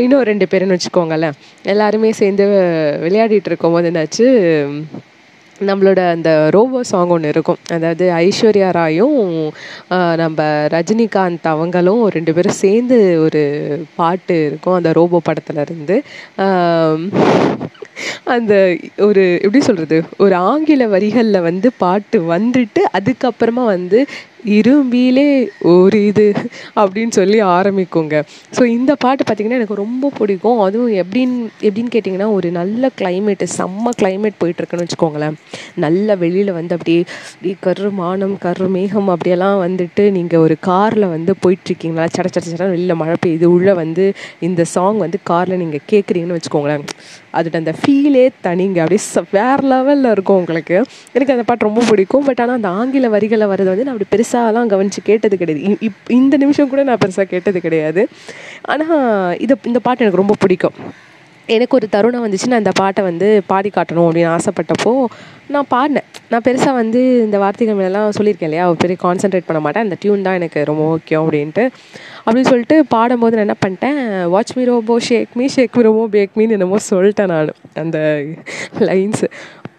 இன்னும் 0.05 0.29
ரெண்டு 0.31 0.47
பேருன்னு 0.53 0.77
வச்சுக்கோங்களேன். 0.77 1.37
எல்லாருமே 1.73 2.13
சேர்ந்து 2.21 2.47
விளையாடிட்டு 3.07 3.51
இருக்கும்போது 3.53 3.89
என்னாச்சு 3.93 4.29
நம்மளோட 5.71 6.01
அந்த 6.15 6.31
ரோபோ 6.57 6.79
சாங் 6.91 7.13
ஒன்று 7.15 7.33
இருக்கும். 7.35 7.61
அதாவது 7.77 8.05
ஐஸ்வர்யா 8.25 8.69
ராயும் 8.79 9.19
நம்ம 10.23 10.41
ரஜினிகாந்த் 10.75 11.49
அவங்களும் 11.55 12.03
ரெண்டு 12.17 12.35
பேரும் 12.37 12.61
சேர்ந்து 12.65 12.99
ஒரு 13.27 13.43
பாட்டு 14.01 14.37
இருக்கும். 14.49 14.79
அந்த 14.79 14.93
ரோபோ 14.99 15.21
படத்துலேருந்து 15.29 15.99
அந்த 18.35 18.53
ஒரு 19.07 19.23
எப்படி 19.45 19.61
சொல்கிறது 19.67 19.97
ஒரு 20.25 20.35
ஆங்கில 20.51 20.87
வரிகளில் 20.95 21.47
வந்து 21.49 21.69
பாட்டு 21.83 22.19
வந்துட்டு 22.33 22.83
அதுக்கப்புறமா 22.99 23.65
வந்து 23.75 23.99
இரும்பிலே 24.59 25.27
ஒரு 25.73 25.99
இது 26.07 26.27
அப்படின்னு 26.81 27.15
சொல்லி 27.19 27.39
ஆரம்பிக்குங்க. 27.43 28.17
ஸோ 28.57 28.63
இந்த 28.77 28.95
பாட்டு 28.95 29.23
பார்த்திங்கன்னா 29.25 29.59
எனக்கு 29.61 29.75
ரொம்ப 29.75 30.11
பிடிக்கும். 30.19 30.61
அதுவும் 30.67 30.93
எப்படின்னு 31.03 31.39
எப்படின்னு 31.67 31.93
கேட்டிங்கன்னா 31.95 32.29
ஒரு 32.39 32.51
நல்ல 32.51 32.91
கிளைமேட்டு 33.01 33.49
செம்ம 33.59 33.93
கிளைமேட் 34.01 34.41
போயிட்டுருக்குன்னு 34.43 34.87
வச்சுக்கோங்களேன். 34.87 35.37
நல்ல 35.85 36.17
வெளியில் 36.23 36.53
வந்து 36.53 36.75
அப்படியே 36.77 37.55
கரு 37.67 37.91
மானம் 38.01 38.37
கரு 38.45 38.69
மேகம் 38.77 39.09
அப்படியெல்லாம் 39.15 39.59
வந்துட்டு 39.67 40.05
நீங்கள் 40.19 40.43
ஒரு 40.47 40.57
காரில் 40.71 41.07
வந்து 41.15 41.35
போயிட்டுருக்கீங்களா? 41.45 42.07
சட 42.17 42.27
சட 42.35 42.45
சட 42.53 42.69
வெளியில் 42.75 43.01
மழை 43.03 43.17
பெய்யுது. 43.27 43.49
உள்ளே 43.57 43.73
வந்து 43.83 44.07
இந்த 44.41 44.65
சாங் 44.75 44.99
வந்து 45.05 45.21
காரில் 45.33 45.61
நீங்கள் 45.63 45.87
கேட்குறீங்கன்னு 45.93 46.39
வச்சுக்கோங்களேன். 46.39 46.85
அதோட 47.39 47.57
அந்த 47.63 47.75
ஃபீலே 47.81 48.27
தனிங்க. 48.47 48.81
அப்படியே 48.85 49.23
வேறு 49.37 49.65
லெவலில் 49.71 50.11
இருக்கும் 50.15 50.41
உங்களுக்கு. 50.43 50.77
எனக்கு 51.13 51.35
அந்த 51.37 51.45
பாட்டு 51.49 51.69
ரொம்ப 51.69 51.83
பிடிக்கும். 51.91 52.25
பட் 52.29 52.41
ஆனால் 52.43 52.59
அந்த 52.61 52.69
ஆங்கில 52.69 53.09
வரிகளை 53.15 53.47
வர்றது 53.53 53.73
வந்து 53.73 53.85
நான் 53.87 53.95
அப்படி 53.97 54.11
பெருசாலாம் 54.35 54.67
கவனித்து 54.67 55.03
கேட்டது 55.03 55.37
கிடையாது. 55.39 55.77
இப் 55.81 56.11
இந்த 56.11 56.37
நிமிஷம் 56.37 56.69
கூட 56.69 56.83
நான் 56.83 57.03
பெருசாக 57.05 57.23
கேட்டது 57.23 57.61
கிடையாது. 57.61 58.09
ஆனால் 58.63 59.39
இது 59.39 59.57
இந்த 59.65 59.79
பாட்டு 59.79 60.03
எனக்கு 60.05 60.23
ரொம்ப 60.23 60.35
பிடிக்கும். 60.39 60.79
எனக்கு 61.47 61.77
ஒரு 61.77 61.87
தருணம் 61.89 62.25
வந்துச்சு. 62.25 62.47
நான் 62.47 62.59
இந்த 62.59 62.73
பாட்டை 62.75 63.05
வந்து 63.05 63.43
பாடி 63.47 63.71
காட்டணும் 63.75 64.07
அப்படின்னு 64.07 64.31
ஆசைப்பட்டப்போ 64.37 64.93
நான் 65.49 65.67
பாடினேன். 65.71 66.07
நான் 66.31 66.45
பெருசாக 66.45 66.73
வந்து 66.73 67.01
இந்த 67.25 67.39
வார்த்தைகள் 67.39 67.79
மேலாம் 67.81 68.15
சொல்லியிருக்கேன் 68.19 68.49
இல்லையா? 68.51 68.73
பெரிய 68.73 68.99
கான்சென்ட்ரேட் 69.03 69.49
பண்ண 69.49 69.61
மாட்டேன் 69.61 69.83
அந்த 69.83 69.97
டியூன் 70.01 70.23
தான் 70.23 70.35
எனக்கு 70.35 70.65
ரொம்ப 70.65 70.85
முக்கியம் 70.89 71.25
அப்படின்ட்டு. 71.25 71.65
அப்படின்னு 72.27 72.51
சொல்லிட்டு 72.53 72.85
பாடும்போது 72.95 73.37
நான் 73.39 73.47
என்ன 73.47 73.59
பண்ணிட்டேன்? 73.65 74.01
Watch 74.35 74.53
me 74.53 74.65
robo 74.65 74.99
shake 74.99 75.29
me 75.35 75.49
shake 75.49 75.77
me 75.77 75.83
robo 75.83 76.07
back 76.17 76.31
மீன்னு 76.37 76.57
என்னமோ 76.59 76.77
சொல்லிட்டேன் 76.91 77.33
நான். 77.35 77.53
அந்த 77.75 77.99
லைன்ஸு 78.89 79.29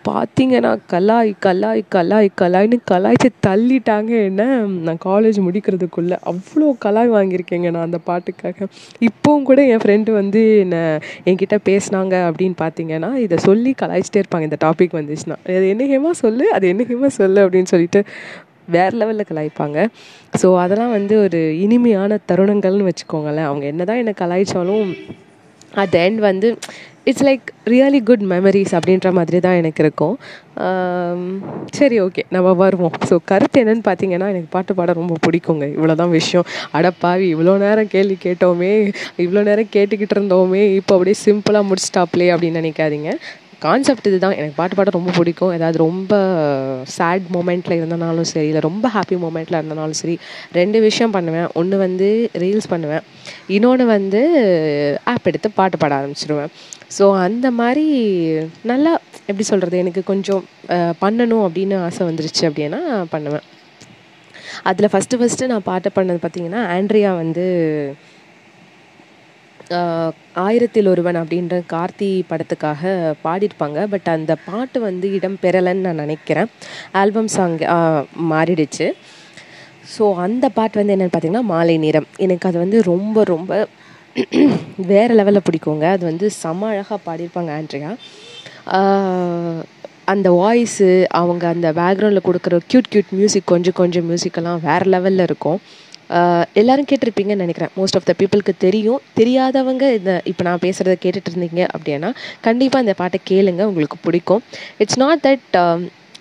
பார்த்தீங்கன்னா 0.09 0.77
கலாய் 0.91 1.31
கலாய் 1.45 1.81
கலாய் 1.95 2.29
கலாய்னு 2.41 2.77
கலாய்ச்சி 2.91 3.29
தள்ளிட்டாங்க. 3.47 4.11
என்ன? 4.23 4.43
நான் 4.87 4.99
காலேஜ் 5.05 5.37
முடிக்கிறதுக்குள்ளே 5.45 6.17
அவ்வளோ 6.31 6.67
கலாய் 6.85 7.09
வாங்கியிருக்கேங்க 7.09 7.71
நான் 7.71 7.87
அந்த 7.89 7.99
பாட்டுக்காக. 8.05 8.67
இப்போவும் 9.01 9.43
கூட 9.43 9.65
என் 9.65 9.83
ஃப்ரெண்டு 9.83 10.11
வந்து 10.11 10.59
என்னை 10.59 10.81
என்கிட்ட 11.25 11.57
பேசினாங்க 11.69 12.15
அப்படின்னு 12.29 12.57
பார்த்தீங்கன்னா 12.63 13.15
இதை 13.15 13.37
சொல்லி 13.37 13.73
கலாய்ச்சிட்டே 13.81 14.23
இருப்பாங்க. 14.23 14.41
இந்த 14.41 14.57
டாபிக் 14.65 14.97
வந்துச்சுன்னா. 14.99 15.37
அது 15.45 15.75
என்னைக்குமா 15.75 16.11
சொல்லு? 16.11 16.51
அது 16.51 16.73
என்னைக்குமா 16.73 17.07
சொல்லு? 17.07 17.49
அப்படின்னு 17.49 17.63
சொல்லிட்டு 17.63 18.01
வேறு 18.65 18.97
லெவலில் 18.97 19.29
கலாய்ப்பாங்க. 19.31 19.87
ஸோ 20.41 20.57
அதெல்லாம் 20.57 20.91
வந்து 20.91 21.21
ஒரு 21.23 21.59
இனிமையான 21.59 22.19
தருணங்கள்னு 22.31 22.89
வச்சுக்கோங்களேன். 22.89 23.49
அவங்க 23.51 23.65
என்ன 23.65 23.83
தான் 23.83 23.97
என்னை 23.97 24.13
கலாய்ச்சாலும் 24.21 24.93
அட் 25.73 25.95
எண்ட் 25.95 26.15
வந்து 26.15 26.57
it's 27.09 27.25
like 27.27 27.47
really 27.71 27.99
good 28.09 28.23
memories 28.33 28.73
அப்படின்ற 28.77 29.09
மாதிரி 29.17 29.39
தான் 29.45 29.57
எனக்கு 29.61 29.81
இருக்கும். 29.83 30.15
Um, 30.65 31.21
சரி 31.77 31.97
ஓகே 32.03 32.21
நம்ம 32.35 32.49
வருவோம். 32.61 32.93
ஸோ 33.09 33.15
கருத்து 33.31 33.61
என்னன்னு 33.63 33.83
பார்த்தீங்கன்னா 33.87 34.27
எனக்கு 34.33 34.49
பாட்டு 34.55 34.73
பாட 34.77 34.91
ரொம்ப 34.99 35.15
பிடிக்குங்க. 35.25 35.65
இவ்வளோ 35.77 35.95
தான் 36.01 36.13
விஷயம் 36.19 36.45
அடப்பாவி 36.77 37.25
இவ்வளோ 37.35 37.55
நேரம் 37.63 37.89
கேள்வி 37.95 38.17
கேட்டோமே 38.25 38.71
இவ்வளோ 39.25 39.43
நேரம் 39.49 39.73
கேட்டுக்கிட்டு 39.75 40.15
இருந்தோமே 40.17 40.61
இப்போ 40.79 40.93
அப்படியே 40.97 41.17
சிம்பிளாக 41.25 41.67
முடிச்சிட்டாப்லே 41.69 42.29
அப்படின்னு 42.35 42.61
நினைக்காதீங்க. 42.63 43.11
கான்செப்ட் 43.65 44.07
இது 44.09 44.17
தான். 44.23 44.37
எனக்கு 44.39 44.57
பாட்டு 44.61 44.75
பாட 44.77 44.89
ரொம்ப 44.97 45.11
பிடிக்கும். 45.17 45.53
ஏதாவது 45.57 45.77
ரொம்ப 45.87 46.13
சேட் 46.97 47.27
மூமெண்ட்டில் 47.35 47.77
இருந்தனாலும் 47.79 48.29
சரி 48.31 48.47
இல்லை 48.51 48.63
ரொம்ப 48.69 48.87
ஹாப்பி 48.95 49.17
மூமெண்ட்டில் 49.25 49.59
இருந்தனாலும் 49.59 49.99
சரி 50.01 50.15
ரெண்டு 50.59 50.79
விஷயம் 50.87 51.15
பண்ணுவேன். 51.17 51.47
ஒன்று 51.61 51.77
வந்து 51.85 52.09
ரீல்ஸ் 52.43 52.71
பண்ணுவேன். 52.73 53.05
இன்னொன்று 53.55 53.85
வந்து 53.95 54.21
ஆப் 55.11 55.27
எடுத்து 55.31 55.49
பாட்டு 55.59 55.77
பாட 55.81 55.93
ஆரம்பிச்சிடுவேன் 55.99 56.53
ஸோ 56.97 57.05
அந்த 57.25 57.47
மாதிரி 57.59 57.85
நல்லா 58.71 58.91
எப்படி 59.29 59.45
சொல்கிறது 59.51 59.81
எனக்கு 59.83 60.01
கொஞ்சம் 60.11 60.43
பண்ணணும் 61.03 61.45
அப்படின்னு 61.45 61.77
ஆசை 61.85 62.01
வந்துருச்சு 62.09 62.43
அப்படின்னா 62.49 62.81
பண்ணுவேன். 63.13 63.45
அதில் 64.69 64.91
ஃபஸ்ட்டு 64.93 65.19
ஃபஸ்ட்டு 65.19 65.49
நான் 65.51 65.67
பாட்டு 65.69 65.89
பண்ணது 65.95 66.19
பார்த்திங்கன்னா 66.25 66.61
ஆண்ட்ரியா 66.75 67.13
வந்து 67.23 67.45
ஆயிரத்தில் 70.45 70.89
ஒருவன் 70.91 71.19
அப்படின்ற 71.21 71.55
கார்த்தி 71.71 72.09
படத்துக்காக 72.31 72.91
பாடியிருப்பாங்க. 73.23 73.79
பட் 73.93 74.09
அந்த 74.15 74.33
பாட்டு 74.49 74.77
வந்து 74.87 75.07
இடம் 75.17 75.37
பெறலைன்னு 75.43 75.85
நான் 75.87 76.03
நினைக்கிறேன். 76.03 76.49
ஆல்பம் 77.01 77.31
சாங் 77.35 77.55
மாறிடுச்சு. 78.33 78.87
ஸோ 79.93 80.03
அந்த 80.25 80.45
பாட்டு 80.57 80.79
வந்து 80.79 80.93
என்னென்னு 80.95 81.13
பார்த்தீங்கன்னா 81.13 81.47
மாலை 81.53 81.75
நேரம். 81.85 82.07
எனக்கு 82.25 82.47
அது 82.49 82.57
வந்து 82.65 82.79
ரொம்ப 82.91 83.23
ரொம்ப 83.33 83.51
வேறு 84.91 85.13
லெவலில் 85.19 85.45
பிடிக்குங்க. 85.47 85.85
அது 85.95 86.03
வந்து 86.09 86.25
செம 86.41 86.67
அழகாக 86.73 86.99
பாடியிருப்பாங்க 87.07 87.49
ஆண்ட்ரியா. 87.57 87.89
அந்த 90.13 90.27
வாய்ஸு 90.41 90.87
அவங்க 91.19 91.43
அந்த 91.53 91.67
பேக்ரவுண்டில் 91.79 92.27
கொடுக்குற 92.27 92.59
க்யூட் 92.71 92.89
க்யூட் 92.93 93.11
மியூசிக் 93.19 93.51
கொஞ்சம் 93.53 93.77
கொஞ்சம் 93.81 94.07
மியூசிக்கெல்லாம் 94.09 94.61
வேறு 94.67 94.87
லெவலில் 94.93 95.25
இருக்கும். 95.29 95.59
எல்லோரும் 96.61 96.87
கேட்டிருப்பீங்கன்னு 96.89 97.43
நினைக்கிறேன். 97.45 97.71
மோஸ்ட் 97.79 97.97
ஆஃப் 97.99 98.07
த 98.09 98.13
பீப்புளுக்கு 98.19 98.53
தெரியும். 98.65 99.01
தெரியாதவங்க 99.19 99.85
இந்த 99.99 100.11
இப்போ 100.31 100.43
நான் 100.47 100.63
பேசுகிறத 100.65 100.95
கேட்டுட்டு 101.05 101.31
இருந்தீங்க 101.31 101.61
அப்படின்னா 101.75 102.09
கண்டிப்பாக 102.47 102.85
இந்த 102.85 102.95
பாட்டை 103.01 103.19
கேளுங்க 103.31 103.63
உங்களுக்கு 103.71 103.99
பிடிக்கும். 104.07 104.43
இட்ஸ் 104.83 105.01
நாட் 105.03 105.23
தட் 105.27 105.57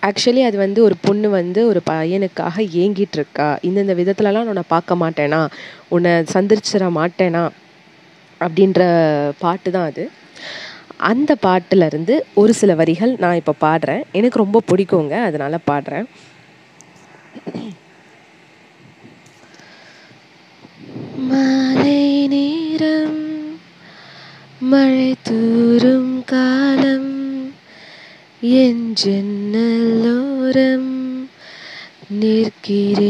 ஆக்சுவலி 0.07 0.43
அது 0.45 0.59
வந்து 0.59 0.83
ஒரு 0.83 0.97
பொண்ணு 1.01 1.31
வந்து 1.31 1.67
ஒரு 1.67 1.81
பையனுக்காக 1.91 2.57
ஏங்கிட்டு 2.57 3.17
இருக்கா 3.19 3.59
இந்தந்த 3.63 3.95
விதத்துலலாம் 4.01 4.45
நான் 4.45 4.47
உன்னை 4.47 4.63
பார்க்க 4.67 4.95
மாட்டேனா? 4.95 5.51
உன்னை 5.89 6.11
சந்திரிச்சிட 6.11 6.89
மாட்டேனா? 6.95 7.49
அப்படின்ற 8.41 8.83
பாட்டு 9.39 9.71
தான் 9.71 9.85
அது. 9.85 10.11
அந்த 10.97 11.37
பாட்டுல 11.43 11.87
இருந்து 11.87 12.27
ஒரு 12.35 12.55
சில 12.55 12.75
வரிகள் 12.75 13.17
நான் 13.19 13.35
இப்போ 13.35 13.55
பாடுறேன். 13.61 14.03
எனக்கு 14.13 14.39
ரொம்ப 14.39 14.61
பிடிக்குங்க. 14.73 15.23
அதனால 15.23 15.59
பாடுறேன். 15.71 16.07
மாலை 21.17 22.27
நேரம் 22.27 23.21
மழை 24.61 25.15
தூரும் 25.23 26.25
காலம். 26.25 27.11
என் 28.41 28.95
ஜன்னலோரம் 29.05 31.19
நிற்கிறேன் 32.11 33.03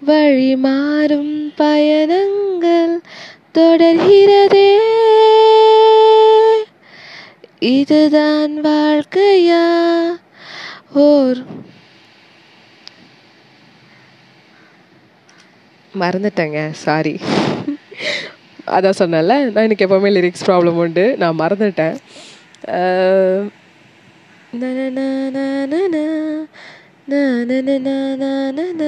வழி 0.03 0.53
மாறும் 0.63 1.33
பயணங்கள் 1.57 2.95
தொடர்கிறதே 3.55 4.71
இதுதான் 7.73 8.55
வாழ்க்கையா 8.65 9.65
ஓர் 11.05 11.41
மறந்துட்டேங்க 15.95 16.61
சாரி 16.83 17.15
அதான் 18.69 18.99
சொன்னேன்ல 19.01 19.35
நான் 19.47 19.67
எனக்கு 19.67 19.85
எப்போவுமே 19.87 20.11
லிரிக்ஸ் 20.15 20.47
ப்ராப்ளம் 20.47 20.79
உண்டு 20.79 21.05
நான் 21.19 21.41
மறந்துட்டேன் 21.41 21.97
அஹ், 22.75 23.45
நனநனநனந, 24.55 25.97
நனநனநனநன, 27.09 27.85
நனநனநனநன, 27.85 28.25
நனநன. 28.55 28.83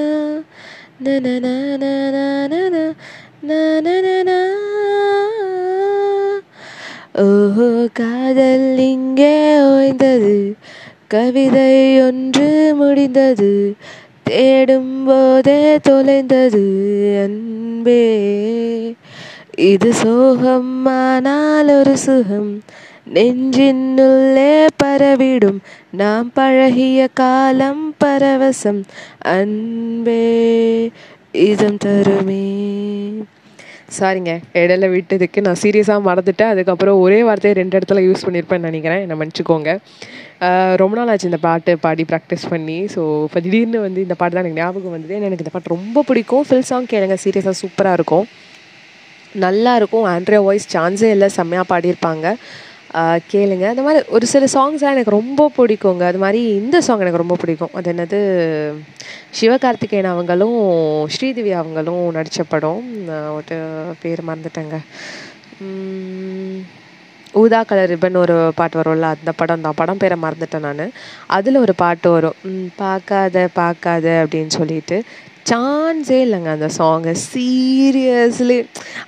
ஓஹோ 7.18 7.66
காதல் 7.92 8.78
இங்கே 8.87 9.33
ஓய்ந்தது 9.64 10.37
கவிதை 11.09 11.72
ஒன்று 12.00 12.48
முடிந்தது 12.74 13.50
தேடும் 14.24 14.94
போதே 15.07 15.59
தொலைந்தது 15.78 16.64
அன்பே 17.24 18.04
இது 19.64 19.92
சோகம் 19.94 20.72
ஆனால் 20.94 21.72
ஒரு 21.78 21.96
சுகம் 21.98 22.50
நெஞ்சின்னுள்ளே 23.07 24.53
பரவிடும் 24.83 25.59
நாம் 26.01 26.29
பழகிய 26.38 27.09
காலம் 27.21 27.85
பரவசம். 28.03 28.81
அன்பே 29.35 30.23
இதம் 31.49 31.79
தருமே. 31.85 32.43
சாரிங்க 33.97 34.33
இடையில 34.61 34.87
விட்டதுக்கு 34.95 35.45
நான் 35.47 35.61
சீரியஸாக 35.62 36.01
மறந்துட்டேன். 36.09 36.53
அதுக்கப்புறம் 36.53 37.01
ஒரே 37.05 37.19
வார்த்தையை 37.29 37.55
ரெண்டு 37.61 37.77
இடத்துல 37.79 38.03
யூஸ் 38.07 38.25
பண்ணியிருப்பேன்னு 38.27 38.69
நினைக்கிறேன். 38.71 39.03
என்னை 39.05 39.17
மன்னிச்சுக்கோங்க. 39.21 39.73
ரொம்ப 40.83 40.95
நாள் 40.99 41.11
ஆச்சு 41.12 41.31
இந்த 41.31 41.40
பாட்டு 41.49 41.73
பாடி 41.85 42.05
ப்ராக்டிஸ் 42.12 42.47
பண்ணி. 42.53 42.79
ஸோ 42.95 43.03
இப்போ 43.27 43.40
திடீர்னு 43.45 43.81
வந்து 43.87 44.01
இந்த 44.07 44.14
பாட்டு 44.21 44.35
தான் 44.37 44.45
எனக்கு 44.45 44.61
ஞாபகம் 44.62 44.95
வந்தது. 44.97 45.14
ஏன்னா 45.17 45.29
எனக்கு 45.31 45.47
இந்த 45.47 45.55
பாட்டு 45.57 45.75
ரொம்ப 45.77 46.05
பிடிக்கும். 46.09 46.45
ஃபில் 46.49 46.69
சாங் 46.71 46.90
கேளுங்க 46.93 47.19
சீரியஸாக 47.25 47.57
சூப்பராக 47.62 47.99
இருக்கும். 47.99 48.27
நல்லா 49.47 49.73
இருக்கும். 49.81 50.07
ஆண்ட்ரியா 50.14 50.43
வாய்ஸ் 50.49 50.73
சான்ஸே 50.77 51.11
இல்லை 51.17 51.29
செம்மையாக 51.38 51.67
பாடியிருப்பாங்க. 51.73 52.27
கேளுங்கள் 52.94 53.66
கேளுங்க. 53.66 53.68
அந்த 53.68 53.83
மாதிரி 53.83 54.04
ஒரு 54.09 54.26
சில 54.26 54.44
சாங்ஸ்லாம் 54.54 54.94
எனக்கு 54.94 55.11
ரொம்ப 55.11 55.50
பிடிக்குங்க. 55.57 56.02
அது 56.11 56.18
மாதிரி 56.18 56.40
இந்த 56.54 56.80
சாங் 56.80 57.02
எனக்கு 57.04 57.22
ரொம்ப 57.22 57.37
பிடிக்கும். 57.40 57.72
அது 57.72 57.92
என்னது? 57.92 58.18
சிவகார்த்திகேயன் 59.40 60.12
அவங்களும் 60.14 60.59
ஸ்ரீதேவி 61.09 61.52
அவங்களும் 61.52 62.11
நடித்த 62.12 62.42
படம். 62.42 62.83
ஒரு 63.37 63.57
பேர் 64.02 64.20
மறந்துட்டேங்க. 64.28 64.76
ஊதா 67.33 67.61
கலர் 67.62 67.90
ரிப்பன் 67.90 68.16
ஒரு 68.16 68.52
பாட்டு 68.54 68.80
வரும்ல 68.80 69.07
அந்த 69.14 69.33
படம் 69.37 69.61
தான். 69.61 69.72
படம் 69.76 69.96
பேரை 69.96 70.18
மறந்துட்டேன் 70.22 70.64
நான். 70.66 70.92
அதில் 71.26 71.57
ஒரு 71.57 71.74
பாட்டு 71.74 72.11
வரும். 72.11 72.38
பார்க்காத 72.76 73.48
பார்க்காத 73.52 74.26
அப்படின்னு 74.26 74.54
சொல்லிட்டு. 74.59 74.98
சான்ஸே 75.50 76.18
இல்லைங்க 76.24 76.50
அந்த 76.57 76.68
சாங்கு 76.76 77.12
சீரியஸ்லி 77.30 78.57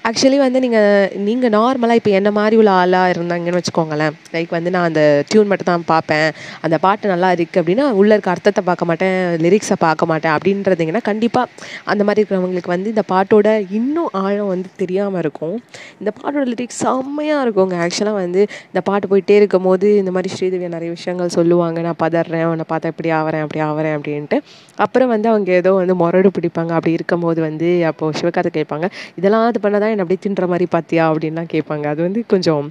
ஆக்சுவலி 0.09 0.38
வந்து 0.42 0.59
நீங்கள் 0.64 1.12
நீங்கள் 1.29 1.53
நார்மலாக 1.55 1.99
இப்போ 2.01 2.11
என்ன 2.18 2.31
மாதிரி 2.38 2.57
உள்ள 2.61 2.70
ஆளாக 2.81 3.12
இருந்தாங்கன்னு 3.14 3.61
வச்சுக்கோங்களேன். 3.61 4.14
லைக் 4.35 4.51
வந்து 4.57 4.70
நான் 4.75 4.87
அந்த 4.88 5.03
டியூன் 5.29 5.49
மட்டும் 5.51 5.70
தான் 5.70 5.85
பார்ப்பேன். 5.92 6.29
அந்த 6.66 6.77
பாட்டு 6.85 7.11
நல்லா 7.12 7.29
இருக்குது 7.37 7.61
அப்படின்னா 7.62 7.87
உள்ளே 8.01 8.12
இருக்க 8.16 8.31
அர்த்தத்தை 8.35 8.64
பார்க்க 8.68 8.90
மாட்டேன் 8.90 9.16
லிரிக்ஸை 9.44 9.79
பார்க்க 9.87 10.11
மாட்டேன் 10.11 10.35
அப்படின்றதுங்கன்னா 10.37 11.03
கண்டிப்பாக 11.11 11.49
அந்த 11.92 12.05
மாதிரி 12.09 12.22
இருக்கிறவங்களுக்கு 12.22 12.75
வந்து 12.75 12.92
இந்த 12.94 13.05
பாட்டோட 13.14 13.49
இன்னும் 13.79 14.11
ஆழம் 14.25 14.53
வந்து 14.53 14.68
தெரியாமல் 14.83 15.22
இருக்கும். 15.25 15.57
இந்த 16.01 16.12
பாட்டோட 16.20 16.44
லிரிக்ஸ் 16.53 16.83
செம்மையாக 16.85 17.46
இருக்குங்க. 17.46 17.77
ஆக்சுவலாக 17.87 18.16
வந்து 18.22 18.42
இந்த 18.70 18.83
பாட்டு 18.90 19.12
போயிட்டே 19.14 19.38
இருக்கும் 19.42 19.68
போது 19.70 19.88
இந்த 20.03 20.14
மாதிரி 20.18 20.35
ஸ்ரீதேவியை 20.37 20.72
நிறைய 20.77 20.92
விஷயங்கள் 20.99 21.35
சொல்லுவாங்க. 21.38 21.81
நான் 21.88 22.01
பதறேன் 22.05 22.46
உன்னை 22.53 22.68
பார்த்தா 22.75 22.94
இப்படி 22.94 23.12
ஆவறேன் 23.20 23.44
அப்படி 23.46 23.62
ஆவறேன் 23.70 23.96
அப்படின்ட்டு. 23.99 24.38
அப்புறம் 24.87 25.12
வந்து 25.16 25.31
அவங்க 25.35 25.51
ஏதோ 25.62 25.72
வந்து 25.83 25.96
முரடு 26.05 26.25
பிடிப்பாங்க 26.37 26.73
அப்படி 26.79 26.93
இருக்கும்போது 26.99 27.41
வந்து 27.49 27.69
அப்போது 27.91 28.19
சிவகார்த்தை 28.21 28.53
கேட்பாங்க 28.59 28.87
இதெல்லாம் 29.19 29.47
அது 29.51 29.61
பண்ணதான் 29.65 29.93
என்ன 29.95 30.05
அப்படியே 30.05 30.23
தின்ற 30.27 30.47
மாதிரி 30.53 30.67
பார்த்தியா? 30.75 31.05
அப்படின்லாம் 31.11 31.51
கேட்பாங்க. 31.55 31.85
அது 31.93 32.01
வந்து 32.03 32.21
கொஞ்சம் 32.35 32.65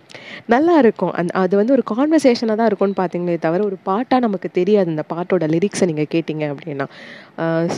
நல்லா 0.54 0.74
இருக்கும். 0.84 1.14
அந் 1.20 1.34
அது 1.44 1.54
வந்து 1.62 1.76
ஒரு 1.78 1.84
கான்வர்சேஷனாக 1.94 2.58
தான் 2.62 2.70
இருக்கும்னு 2.72 3.00
பார்த்தீங்களே 3.02 3.38
தவிர 3.48 3.64
ஒரு 3.70 3.78
பாட்டாக 3.90 4.20
நமக்கு 4.28 4.50
தெரியாது. 4.60 4.90
அந்த 4.96 5.06
பாட்டோட 5.14 5.48
லிரிக்ஸை 5.56 5.88
நீங்கள் 5.92 6.12
கேட்டிங்க 6.16 6.46
அப்படின்னா. 6.54 6.88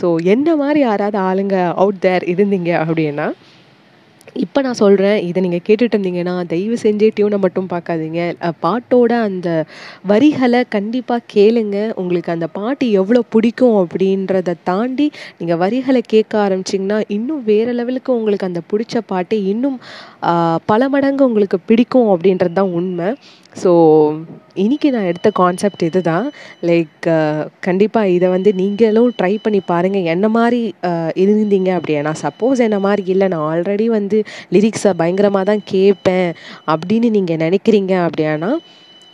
ஸோ 0.00 0.08
என்ன 0.34 0.56
மாதிரி 0.56 0.80
யாராவது 0.88 1.18
ஆளுங்க 1.28 1.56
அவுட் 1.84 2.02
தேர் 2.06 2.26
இருந்தீங்க 2.34 2.72
அப்படின்னா 2.84 3.28
இப்போ 4.44 4.58
நான் 4.64 4.78
சொல்கிறேன் 4.80 5.16
இதை 5.28 5.38
நீங்கள் 5.44 5.62
கேட்டுட்டு 5.66 5.94
இருந்தீங்கன்னா 5.96 6.34
தயவு 6.50 6.76
செஞ்சு 6.82 7.06
டியூனை 7.16 7.38
மட்டும் 7.44 7.68
பார்க்காதீங்க. 7.72 8.20
பாட்டோட 8.64 9.12
அந்த 9.28 9.48
வரிகளை 10.10 10.60
கண்டிப்பாக 10.76 11.26
கேளுங்க. 11.34 11.76
உங்களுக்கு 12.00 12.30
அந்த 12.36 12.46
பாட்டு 12.58 12.84
எவ்வளோ 13.00 13.22
பிடிக்கும் 13.34 13.78
அப்படின்றத 13.82 14.56
தாண்டி 14.70 15.06
நீங்கள் 15.40 15.60
வரிகளை 15.64 16.02
கேட்க 16.14 16.34
ஆரம்பிச்சிங்கன்னா 16.46 17.00
இன்னும் 17.16 17.42
வேறு 17.50 17.74
லெவலுக்கு 17.80 18.12
உங்களுக்கு 18.18 18.50
அந்த 18.50 18.62
பிடிச்ச 18.72 19.02
பாட்டு 19.12 19.38
இன்னும் 19.54 19.78
பல 20.72 20.88
மடங்கு 20.94 21.28
உங்களுக்கு 21.30 21.60
பிடிக்கும் 21.70 22.10
அப்படின்றது 22.14 22.58
தான் 22.60 22.74
உண்மை. 22.80 23.08
ஸோ 23.62 23.70
இன்றைக்கி 24.62 24.88
நான் 24.94 25.08
எடுத்த 25.10 25.28
கான்செப்ட் 25.40 25.82
இதுதான். 25.88 26.26
லைக் 26.68 27.06
கண்டிப்பாக 27.66 28.12
இதை 28.16 28.28
வந்து 28.34 28.50
நீங்களும் 28.60 29.12
ட்ரை 29.18 29.32
பண்ணி 29.44 29.60
பாருங்கள் 29.70 30.10
என்ன 30.14 30.26
மாதிரி 30.36 30.60
இருந்தீங்க 31.22 31.70
அப்படின்னா 31.78 32.12
சப்போஸ் 32.24 32.64
என்ன 32.66 32.78
மாதிரி 32.86 33.04
இல்லை. 33.14 33.28
நான் 33.34 33.46
ஆல்ரெடி 33.52 33.86
வந்து 33.98 34.18
லிரிக்ஸை 34.56 34.92
பயங்கரமாக 35.00 35.46
தான் 35.50 35.62
கேட்பேன் 35.72 36.28
அப்படின்னு 36.74 37.10
நீங்கள் 37.16 37.42
நினைக்கிறீங்க 37.46 37.94
அப்படின்னா 38.06 38.50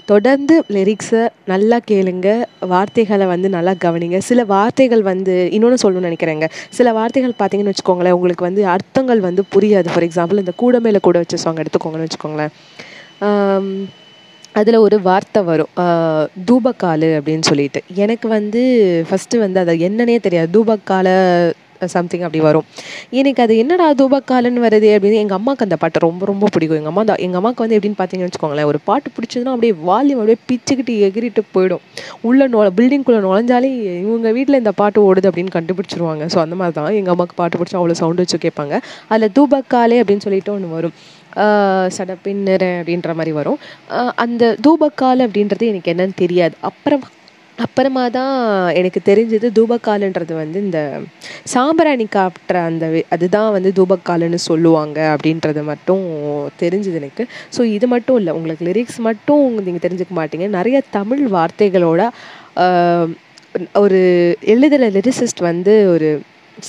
தொடர்ந்து 0.09 0.55
லிரிக்ஸை 0.77 1.23
நல்லா 1.53 1.77
கேளுங்க. 1.91 2.29
வார்த்தைகளை 2.73 3.27
வந்து 3.35 3.49
நல்லா 3.57 3.73
கவனிங்க. 3.85 4.19
சில 4.31 4.41
வார்த்தைகள் 4.55 5.03
வந்து 5.13 5.35
இன்னொன்று 5.57 5.83
சொல்லணும்னு 5.83 6.09
நினைக்கிறேங்க. 6.11 6.49
சில 6.79 6.89
வார்த்தைகள் 6.99 7.39
பார்த்தீங்கன்னு 7.41 7.73
வச்சுக்கோங்களேன் 7.73 8.17
உங்களுக்கு 8.19 8.49
வந்து 8.49 8.65
அர்த்தங்கள் 8.77 9.23
வந்து 9.29 9.45
புரியாது. 9.57 9.91
ஃபார் 9.93 10.07
எக்ஸாம்பிள் 10.09 10.43
இந்த 10.45 10.55
கூட 10.65 10.81
மேலே 10.87 11.01
கூட 11.09 11.19
வச்ச 11.25 11.43
சாங் 11.45 11.63
எடுத்துக்கோங்கன்னு 11.65 12.09
வச்சுக்கோங்களேன். 12.09 12.55
அதில் 14.61 14.85
ஒரு 14.87 14.97
வார்த்தை 15.09 15.41
வரும். 15.51 15.73
தூபக்காலு 16.49 17.11
அப்படின்னு 17.19 17.47
சொல்லிட்டு. 17.51 17.83
எனக்கு 18.05 18.27
வந்து 18.37 18.63
ஃபஸ்ட்டு 19.11 19.43
வந்து 19.45 19.61
அதை 19.65 19.75
என்னன்னே 19.89 20.17
தெரியாது. 20.29 20.51
தூபக்கால 20.57 21.09
சம்திங் 21.95 22.23
அப்படி 22.27 22.41
வரும். 22.47 22.67
எனக்கு 23.21 23.41
அது 23.45 23.55
என்னடா 23.63 23.87
தூபக்காலன்னு 24.01 24.61
வருது 24.65 24.89
அப்படின்னு 24.97 25.19
எங்கள் 25.23 25.39
அம்மாவுக்கு 25.39 25.65
அந்த 25.67 25.77
பாட்டு 25.81 26.05
ரொம்ப 26.05 26.23
ரொம்ப 26.31 26.47
பிடிக்கும். 26.55 26.79
எங்கள் 26.81 26.93
அம்மா 26.93 27.03
தான் 27.11 27.21
எங்கள் 27.25 27.39
அம்மாவுக்கு 27.41 27.65
வந்து 27.65 27.77
எப்படின்னு 27.79 27.99
பார்த்தீங்கன்னு 27.99 28.29
வச்சுக்கோங்களேன் 28.29 28.69
ஒரு 28.71 28.79
பாட்டு 28.89 29.09
பிடிச்சதுன்னா 29.17 29.55
அப்படியே 29.55 29.75
வால்யூம் 29.89 30.21
அப்படியே 30.23 30.39
பிச்சுக்கிட்டு 30.51 30.95
எகிரிட்டு 31.07 31.43
போயிடும். 31.57 31.83
உள்ள 32.29 32.47
நுழ 32.55 32.69
பில்டிங்குள்ளே 32.79 33.21
நுழைஞ்சாலே 33.27 33.71
இவங்க 34.05 34.33
வீட்டில் 34.39 34.61
இந்த 34.63 34.73
பாட்டு 34.81 35.05
ஓடுது 35.09 35.31
அப்படின்னு 35.31 35.55
கண்டுபிடிச்சிருவாங்க. 35.59 36.27
ஸோ 36.35 36.41
அந்த 36.45 36.57
மாதிரி 36.61 36.77
தான் 36.79 36.99
எங்கள் 37.01 37.15
அம்மாவுக்கு 37.15 37.39
பாட்டு 37.43 37.59
பிடிச்சா 37.63 37.79
அவ்வளோ 37.81 37.99
சவுண்டு 38.03 38.25
வச்சு 38.25 38.41
கேட்பாங்க. 38.47 38.79
அதில் 39.13 39.35
தூபக்காலே 39.39 39.99
அப்படின்னு 40.05 40.27
சொல்லிட்டு 40.29 40.55
ஒன்று 40.57 40.75
வரும். 40.79 40.97
சடப்பின்னுற 41.97 42.65
அப்படின்ற 42.79 43.13
மாதிரி 43.19 43.35
வரும். 43.41 43.59
அந்த 44.25 44.55
தூபக்கால் 44.67 45.25
அப்படின்றது 45.27 45.67
எனக்கு 45.73 45.93
என்னன்னு 45.95 46.17
தெரியாது. 46.25 46.57
அப்புறம் 46.71 47.05
அப்புறமா 47.65 48.05
தான் 48.17 48.33
எனக்கு 48.79 49.01
தெரிஞ்சது 49.09 49.49
தூபக்காலுன்றது 49.59 50.33
வந்து 50.41 50.59
இந்த 50.67 50.81
சாம்பிராணி 51.53 52.07
காட்டுற 52.17 52.57
அந்த 52.71 52.85
அதுதான் 53.15 53.51
வந்து 53.57 53.71
தூபக்காலுன்னு 53.79 54.41
சொல்லுவாங்க 54.49 54.99
அப்படின்றது 55.15 55.63
மட்டும் 55.71 56.03
தெரிஞ்சுது 56.63 56.99
எனக்கு. 57.03 57.25
ஸோ 57.57 57.63
இது 57.77 57.89
மட்டும் 57.95 58.19
இல்லை 58.21 58.35
உங்களுக்கு 58.39 58.67
லிரிக்ஸ் 58.71 59.01
மட்டும் 59.09 59.45
நீங்கள் 59.67 59.85
தெரிஞ்சுக்க 59.87 60.15
மாட்டீங்க. 60.21 60.49
நிறைய 60.59 60.81
தமிழ் 60.99 61.25
வார்த்தைகளோட 61.37 62.11
ஒரு 63.85 64.01
எழுதுகிற 64.53 64.87
லிரிசிஸ்ட் 64.97 65.43
வந்து 65.51 65.75
ஒரு 65.95 66.09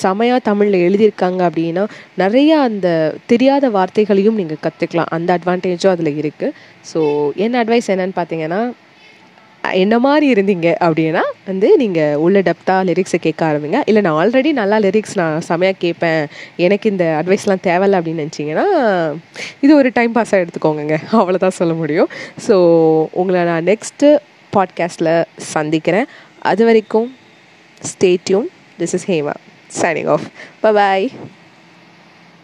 செமையாக 0.02 0.40
தமிழில் 0.44 0.84
எழுதியிருக்காங்க 0.86 1.42
அப்படின்னா 1.50 1.84
நிறையா 2.18 2.56
அந்த 2.70 2.88
தெரியாத 3.26 3.70
வார்த்தைகளையும் 3.70 4.40
நீங்கள் 4.40 4.64
கற்றுக்கலாம் 4.66 5.14
அந்த 5.18 5.38
அட்வான்டேஜும் 5.38 5.94
அதில் 5.96 6.18
இருக்குது 6.22 6.56
ஸோ 6.94 7.32
என்ன 7.36 7.64
அட்வைஸ் 7.64 7.92
என்னன்னு 7.94 8.20
பார்த்தீங்கன்னா 8.22 8.74
என்ன 9.64 10.00
மாதிரி 10.00 10.26
இருந்தீங்க 10.34 10.76
அப்படின்னா 10.86 11.22
வந்து 11.48 11.78
நீங்கள் 11.78 12.16
உள்ள 12.16 12.40
டெப்த்தாக 12.40 12.86
லிரிக்ஸை 12.90 13.20
கேட்க 13.22 13.46
ஆரம்பிங்க. 13.46 13.80
இல்லை 13.86 14.02
நான் 14.02 14.18
ஆல்ரெடி 14.22 14.52
நல்லா 14.54 14.78
லிரிக்ஸ் 14.80 15.16
நான் 15.16 15.46
செமையாக 15.50 15.78
கேட்பேன். 15.80 16.28
எனக்கு 16.56 16.90
இந்த 16.90 17.06
அட்வைஸ்லாம் 17.20 17.64
தேவையில்ல 17.70 18.00
அப்படின்னு 18.00 18.26
நினச்சிங்கன்னா 18.26 18.68
இது 19.60 19.76
ஒரு 19.76 19.92
டைம் 19.94 20.14
பாஸாக 20.16 20.44
எடுத்துக்கோங்க 20.44 20.98
அவ்வளோதான் 21.12 21.58
சொல்ல 21.60 21.74
முடியும். 21.74 22.10
ஸோ 22.48 22.58
உங்களை 23.12 23.44
நான் 23.44 23.68
நெக்ஸ்ட்டு 23.72 24.18
பாட்காஸ்ட்டில் 24.54 25.26
சந்திக்கிறேன். 25.36 26.08
அது 26.40 26.66
வரைக்கும் 26.66 27.10
stay tuned 27.82 28.48
this 28.80 28.94
is 28.94 29.10
Hema 29.12 29.36
signing 29.76 30.08
off. 30.08 30.30
Bye 30.62 30.72
bye. 30.74 31.30